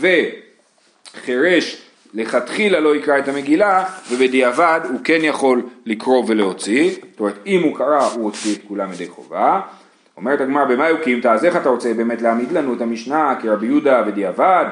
וחירש 0.00 1.86
לכתחילה 2.14 2.80
לא 2.80 2.96
יקרא 2.96 3.18
את 3.18 3.28
המגילה 3.28 3.84
ובדיעבד 4.10 4.80
הוא 4.88 5.00
כן 5.04 5.18
יכול 5.22 5.62
לקרוא 5.86 6.24
ולהוציא, 6.26 6.90
זאת 6.90 7.20
אומרת 7.20 7.38
אם 7.46 7.62
הוא 7.62 7.76
קרא 7.76 8.04
הוא 8.04 8.24
הוציא 8.24 8.54
את 8.54 8.60
כולם 8.68 8.92
ידי 8.92 9.08
חובה. 9.08 9.60
אומרת 10.16 10.40
הגמרא 10.40 10.64
במה 10.64 10.88
יוקים 10.88 11.20
אז 11.30 11.44
איך 11.44 11.56
אתה 11.56 11.68
רוצה 11.68 11.94
באמת 11.94 12.22
להעמיד 12.22 12.52
לנו 12.52 12.74
את 12.74 12.80
המשנה 12.80 13.34
כרבי 13.42 13.66
יהודה 13.66 14.02
בדיעבד? 14.02 14.64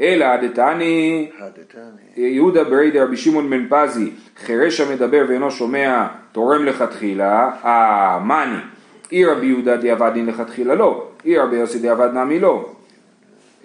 אלא 0.00 0.36
דתני 0.36 1.30
יהודה 2.16 2.64
ברי 2.64 2.90
דרבי 2.90 3.16
שמעון 3.16 3.50
בן 3.50 3.66
פזי 3.68 4.10
חירש 4.44 4.80
המדבר 4.80 5.24
ואינו 5.28 5.50
שומע 5.50 6.06
תורם 6.32 6.64
לכתחילה, 6.64 7.50
אה 7.64 8.18
מאני 8.24 8.58
אי 9.12 9.24
רבי 9.24 9.46
יהודה 9.46 9.76
דיעבד 9.76 10.10
דין 10.14 10.26
לכתחילה 10.26 10.74
לא, 10.74 11.08
אי 11.24 11.38
רבי 11.38 11.56
יוסי 11.56 11.78
דיעבד 11.78 12.10
נמי 12.12 12.40
לא 12.40 12.75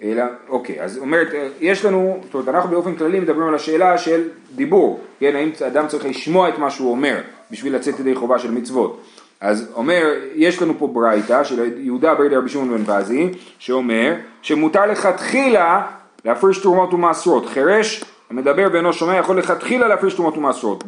אלא, 0.02 0.24
אוקיי, 0.48 0.82
אז 0.82 0.98
אומרת, 0.98 1.28
יש 1.60 1.84
לנו, 1.84 2.18
זאת 2.24 2.34
אומרת, 2.34 2.48
אנחנו 2.48 2.70
באופן 2.70 2.94
כללי 2.94 3.20
מדברים 3.20 3.48
על 3.48 3.54
השאלה 3.54 3.98
של 3.98 4.28
דיבור, 4.54 5.00
כן, 5.20 5.36
האם 5.36 5.50
אדם 5.66 5.86
צריך 5.86 6.04
לשמוע 6.04 6.48
את 6.48 6.58
מה 6.58 6.70
שהוא 6.70 6.90
אומר 6.90 7.20
בשביל 7.50 7.74
לצאת 7.74 8.00
ידי 8.00 8.14
חובה 8.14 8.38
של 8.38 8.50
מצוות. 8.50 9.00
אז 9.40 9.72
אומר, 9.74 10.14
יש 10.34 10.62
לנו 10.62 10.74
פה 10.78 10.86
ברייתא 10.86 11.44
של 11.44 11.70
יהודה 11.78 12.14
ברדי 12.14 12.36
רבי 12.36 12.48
שמעון 12.48 12.84
בן 12.84 12.84
בזי, 12.84 13.28
שאומר 13.58 14.14
שמותר 14.42 14.86
לכתחילה 14.86 15.86
להפריש 16.24 16.58
תרומות 16.58 16.94
ומעשרות. 16.94 17.46
חירש 17.46 18.04
המדבר 18.30 18.68
ואינו 18.72 18.92
שומע 18.92 19.16
יכול 19.16 19.38
לכתחילה 19.38 19.88
להפריש 19.88 20.14
תרומות 20.14 20.36
ומעשרות. 20.36 20.84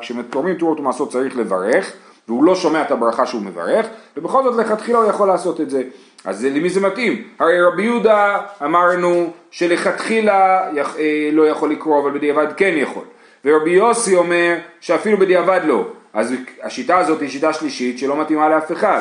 כשתורמים 0.00 0.54
תרומות 0.54 0.80
ומעשרות 0.80 1.10
צריך 1.10 1.36
לברך, 1.36 1.92
והוא 2.30 2.44
לא 2.44 2.54
שומע 2.54 2.82
את 2.82 2.90
הברכה 2.90 3.26
שהוא 3.26 3.42
מברך, 3.42 3.86
ובכל 4.16 4.42
זאת 4.42 4.56
לכתחילה 4.56 4.98
הוא 4.98 5.10
יכול 5.10 5.28
לעשות 5.28 5.60
את 5.60 5.70
זה. 5.70 5.82
אז 6.24 6.44
למי 6.44 6.70
זה 6.70 6.80
מתאים? 6.80 7.22
הרי 7.38 7.62
רבי 7.62 7.82
יהודה 7.82 8.40
אמרנו 8.64 9.32
שלכתחילה 9.50 10.70
אה, 10.98 11.30
לא 11.32 11.48
יכול 11.48 11.70
לקרוא 11.70 12.02
אבל 12.02 12.10
בדיעבד 12.10 12.46
כן 12.56 12.74
יכול 12.76 13.02
ורבי 13.44 13.70
יוסי 13.70 14.16
אומר 14.16 14.56
שאפילו 14.80 15.18
בדיעבד 15.18 15.60
לא 15.64 15.86
אז 16.12 16.34
השיטה 16.62 16.98
הזאת 16.98 17.20
היא 17.20 17.28
שיטה 17.28 17.52
שלישית 17.52 17.98
שלא 17.98 18.20
מתאימה 18.20 18.48
לאף 18.48 18.72
אחד 18.72 19.00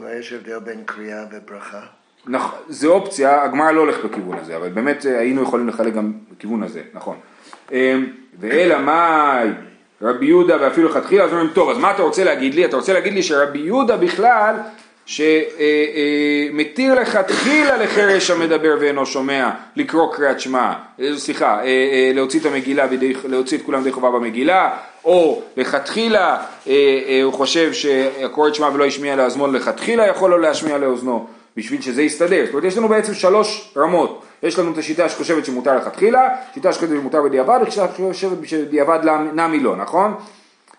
אולי 0.00 0.16
יש 0.16 0.32
הבדל 0.32 0.58
בין 0.58 0.82
קריאה 0.84 1.24
וברכה? 1.32 1.80
נכון, 2.26 2.58
זה 2.68 2.86
אופציה, 2.88 3.42
הגמרא 3.42 3.70
לא 3.70 3.80
הולך 3.80 4.04
בכיוון 4.04 4.38
הזה, 4.38 4.56
אבל 4.56 4.68
באמת 4.68 5.06
אה, 5.06 5.18
היינו 5.18 5.42
יכולים 5.42 5.68
לחלק 5.68 5.94
גם 5.94 6.12
בכיוון 6.36 6.62
הזה, 6.62 6.82
נכון. 6.94 7.16
אמ, 7.72 8.06
ואלא 8.40 8.78
מאי 8.78 9.48
רבי 10.02 10.26
יהודה 10.26 10.56
ואפילו 10.60 10.88
לכתחילה, 10.88 11.24
אז 11.24 11.32
אומרים, 11.32 11.50
טוב, 11.54 11.70
אז 11.70 11.78
מה 11.78 11.90
אתה 11.90 12.02
רוצה 12.02 12.24
להגיד 12.24 12.54
לי? 12.54 12.64
אתה 12.64 12.76
רוצה 12.76 12.92
להגיד 12.92 13.12
לי 13.12 13.22
שרבי 13.22 13.58
יהודה 13.58 13.96
בכלל 13.96 14.54
שמתיר 15.06 16.94
לכתחילה 16.94 17.76
לחרש 17.76 18.30
המדבר 18.30 18.76
ואינו 18.80 19.06
שומע 19.06 19.50
לקרוא 19.76 20.14
קריאת 20.14 20.40
שמע, 20.40 20.72
אה, 21.00 21.08
סליחה, 21.16 21.58
אה, 21.58 21.64
אה, 21.64 22.10
להוציא 22.14 22.40
את 22.40 22.46
המגילה, 22.46 22.86
להוציא 23.24 23.58
את 23.58 23.62
כולם 23.62 23.80
ידי 23.80 23.92
חובה 23.92 24.10
במגילה, 24.10 24.76
או 25.04 25.42
לכתחילה 25.56 26.36
הוא 27.22 27.32
חושב 27.32 27.72
שהקורא 27.72 28.48
את 28.48 28.54
שמע 28.54 28.68
ולא 28.74 28.84
השמיע 28.84 29.16
לאוזנו, 29.16 29.52
לכתחילה 29.52 30.06
יכול 30.06 30.30
לו 30.30 30.38
להשמיע 30.38 30.78
לאוזנו, 30.78 31.26
בשביל 31.56 31.80
שזה 31.80 32.02
יסתדר. 32.02 32.44
זאת 32.44 32.54
אומרת, 32.54 32.64
יש 32.64 32.78
לנו 32.78 32.88
בעצם 32.88 33.14
שלוש 33.14 33.72
רמות. 33.76 34.22
יש 34.42 34.58
לנו 34.58 34.72
את 34.72 34.78
השיטה 34.78 35.08
שחושבת 35.08 35.44
שמותר 35.44 35.76
לכתחילה, 35.76 36.28
שיטה 36.54 36.72
שחושבת 36.72 36.90
שמותר 37.00 37.22
בדיעבד, 37.22 37.58
ושיטה 37.66 37.86
שחושבת 37.88 38.38
שבדיעבד 38.44 38.98
נמי 39.34 39.60
לא, 39.60 39.76
נכון? 39.76 40.14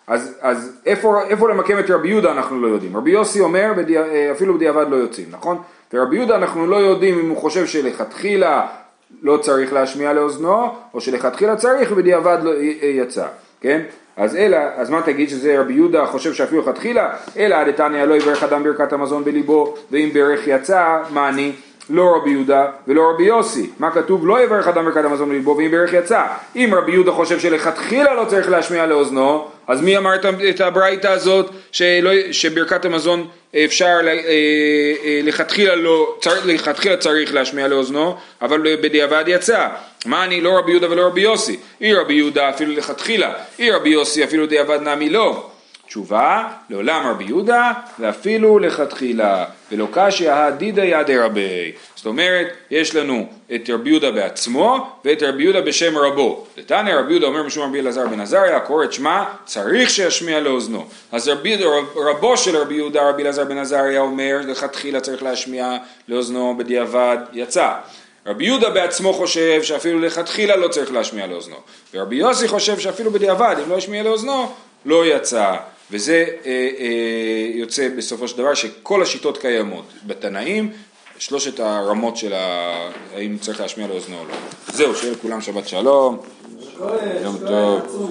אז, 0.08 0.38
אז 0.42 0.78
איפה, 0.86 1.22
איפה 1.24 1.50
למקם 1.50 1.80
את 1.80 1.90
רבי 1.90 2.08
יהודה 2.08 2.32
אנחנו 2.32 2.62
לא 2.62 2.68
יודעים. 2.68 2.98
רבי 2.98 3.12
יוסי 3.12 3.40
אומר 3.40 3.74
בדיע, 3.78 4.02
אה, 4.02 4.32
אפילו 4.32 4.54
בדיעבד 4.54 4.86
לא 4.90 4.96
יוצאים, 4.96 5.28
נכון? 5.32 5.58
ורבי 5.94 6.16
יהודה 6.16 6.36
אנחנו 6.36 6.68
לא 6.68 6.76
יודעים 6.76 7.20
אם 7.20 7.30
הוא 7.30 7.38
חושב 7.38 7.66
שלכתחילה 7.66 8.68
לא 9.22 9.38
צריך 9.38 9.74
להשמיע 9.74 10.14
לאוזנו, 10.14 10.68
או 10.94 11.02
שלכתחילה 11.02 11.56
צריך 11.56 11.92
ובדיעבד 11.92 12.38
לא 12.44 12.52
יצא, 12.82 13.26
כן? 13.62 13.82
אז 14.18 14.36
אלא, 14.36 14.58
אז 14.76 14.90
מה 14.90 15.02
תגיד 15.02 15.30
שזה 15.30 15.60
רבי 15.60 15.74
יהודה 15.74 16.06
חושב 16.06 16.34
שאפילו 16.34 16.62
לכתחילה? 16.62 17.14
אלא 17.38 17.64
דתניא 17.64 18.04
לא 18.04 18.16
יברך 18.16 18.44
אדם 18.44 18.64
ברכת 18.64 18.94
המזון 18.94 19.24
בליבו, 19.24 19.76
ואם 19.92 20.10
ברך 20.14 20.48
יצא, 20.48 20.98
מה 21.10 21.30
אני? 21.30 21.52
לא 21.90 22.16
רבי 22.16 22.30
יהודה 22.30 22.66
ולא 22.88 23.10
רבי 23.10 23.24
יוסי. 23.24 23.70
מה 23.80 23.92
כתוב? 23.92 24.28
לא 24.28 24.44
יברך 24.44 24.68
אדם 24.68 24.86
ברכת 24.86 25.06
המזון 25.06 25.30
בליבו 25.30 25.56
ואם 25.58 25.72
ברך 25.72 25.94
יצא. 25.94 26.24
אם 26.56 26.74
רבי 26.78 26.92
יהודה 26.92 27.12
חושב 27.12 27.40
שלכתחילה 27.40 28.14
לא 28.14 28.26
צריך 28.26 28.50
להשמיע 28.50 28.86
לאוזנו, 28.86 29.48
אז 29.68 29.82
מי 29.82 29.98
אמר 29.98 30.16
את 30.50 30.62
הברייתא 30.62 31.08
הזאת 31.08 31.50
שלא, 31.72 32.12
שברכת 32.32 32.86
המזון 32.86 33.28
אפשר 33.66 34.00
אה, 34.08 34.12
אה, 34.12 35.20
לכתחילה 35.24 35.76
לא, 35.76 36.18
לכתחילה 36.46 36.98
צריך 36.98 37.34
להשמיע 37.34 37.68
לאוזנו, 37.68 38.16
אבל 38.42 38.76
בדיעבד 38.82 39.24
יצא. 39.28 39.68
מה 40.06 40.24
אני 40.24 40.42
לא 40.42 40.58
רבי 40.58 40.72
יהודה 40.72 40.92
ולא 40.92 41.06
רבי 41.06 41.22
יוסי? 41.22 41.60
אי 41.82 41.94
רבי 41.94 42.14
יהודה 42.14 42.50
אפילו 42.50 42.74
לכתחילה, 42.74 43.34
אי 43.60 43.72
רבי 43.72 43.90
יוסי 43.90 44.24
אפילו 44.24 44.46
דיעבד 44.46 44.80
נמי 44.82 45.10
לא. 45.10 45.51
תשובה, 45.92 46.48
לעולם 46.70 47.08
רבי 47.08 47.24
יהודה, 47.24 47.72
ואפילו 48.00 48.60
לכתחילה, 48.60 49.46
ולא 49.72 49.88
קשיא 49.92 50.32
הדידא 50.32 50.82
ידי 50.82 51.18
רבי. 51.18 51.72
זאת 51.96 52.06
אומרת, 52.06 52.48
יש 52.72 52.96
לנו 52.96 53.28
את 53.56 53.70
רבי 53.70 53.90
יהודה 53.90 54.12
בעצמו, 54.12 54.90
ואת 55.06 55.24
רבי 55.24 55.44
יהודה 55.44 55.62
בשם 55.62 55.98
רבו. 55.98 56.46
לתניא 56.58 56.96
רבי 56.96 57.12
יהודה 57.12 57.28
אומר 57.28 57.44
משום 57.44 57.70
רבי 57.70 57.80
אלעזר 57.80 58.08
בן 58.08 58.20
עזריה, 58.20 58.58
הקורא 58.58 58.84
את 58.84 58.94
שמע, 58.94 59.24
צריך 59.46 59.90
שישמיע 59.90 60.40
לאוזנו. 60.40 60.88
אז 61.12 61.28
רבי, 61.28 61.58
רבו 61.96 62.38
של 62.38 62.58
רבי 62.58 62.74
יהודה, 62.74 63.10
רבי 63.10 63.24
אלעזר 63.24 63.44
בן 63.44 63.58
עזריה, 63.58 64.02
אומר, 64.02 64.40
לכתחילה 64.48 65.00
צריך 65.00 65.24
להשמיע 65.24 65.78
לאוזנו 66.08 66.56
בדיעבד, 66.58 67.18
יצא. 67.34 67.74
רבי 68.26 68.46
יהודה 68.46 68.70
בעצמו 68.70 69.14
חושב 69.14 69.64
שאפילו 69.64 70.00
לכתחילה 70.00 70.56
לא 70.56 70.68
צריך 70.68 70.92
להשמיע 70.92 71.28
לאוזנו, 71.28 71.56
ורבי 71.94 72.16
יוסי 72.16 72.48
חושב 72.48 72.80
שאפילו 72.80 73.12
בדיעבד, 73.12 73.56
אם 73.64 73.70
לא 73.70 73.76
ישמיע 73.76 74.04
לאוזנו, 74.04 74.52
לא 74.86 75.06
יצא. 75.06 75.56
וזה 75.92 76.26
אה, 76.46 76.70
אה, 76.80 77.52
יוצא 77.54 77.90
בסופו 77.98 78.28
של 78.28 78.38
דבר 78.38 78.54
שכל 78.54 79.02
השיטות 79.02 79.38
קיימות 79.38 79.86
בתנאים, 80.08 80.72
שלושת 81.18 81.60
הרמות 81.60 82.18
של 82.18 82.34
ה... 82.34 82.90
האם 83.16 83.38
צריך 83.42 83.62
להשמיע 83.62 83.88
לאוזנו 83.88 84.20
או 84.20 84.26
לא. 84.26 84.36
זהו, 84.74 84.96
שיהיה 84.96 85.14
לכולם 85.14 85.42
שבת 85.42 85.68
שלום, 85.68 86.18
יום 87.24 87.38
טוב. 87.48 88.10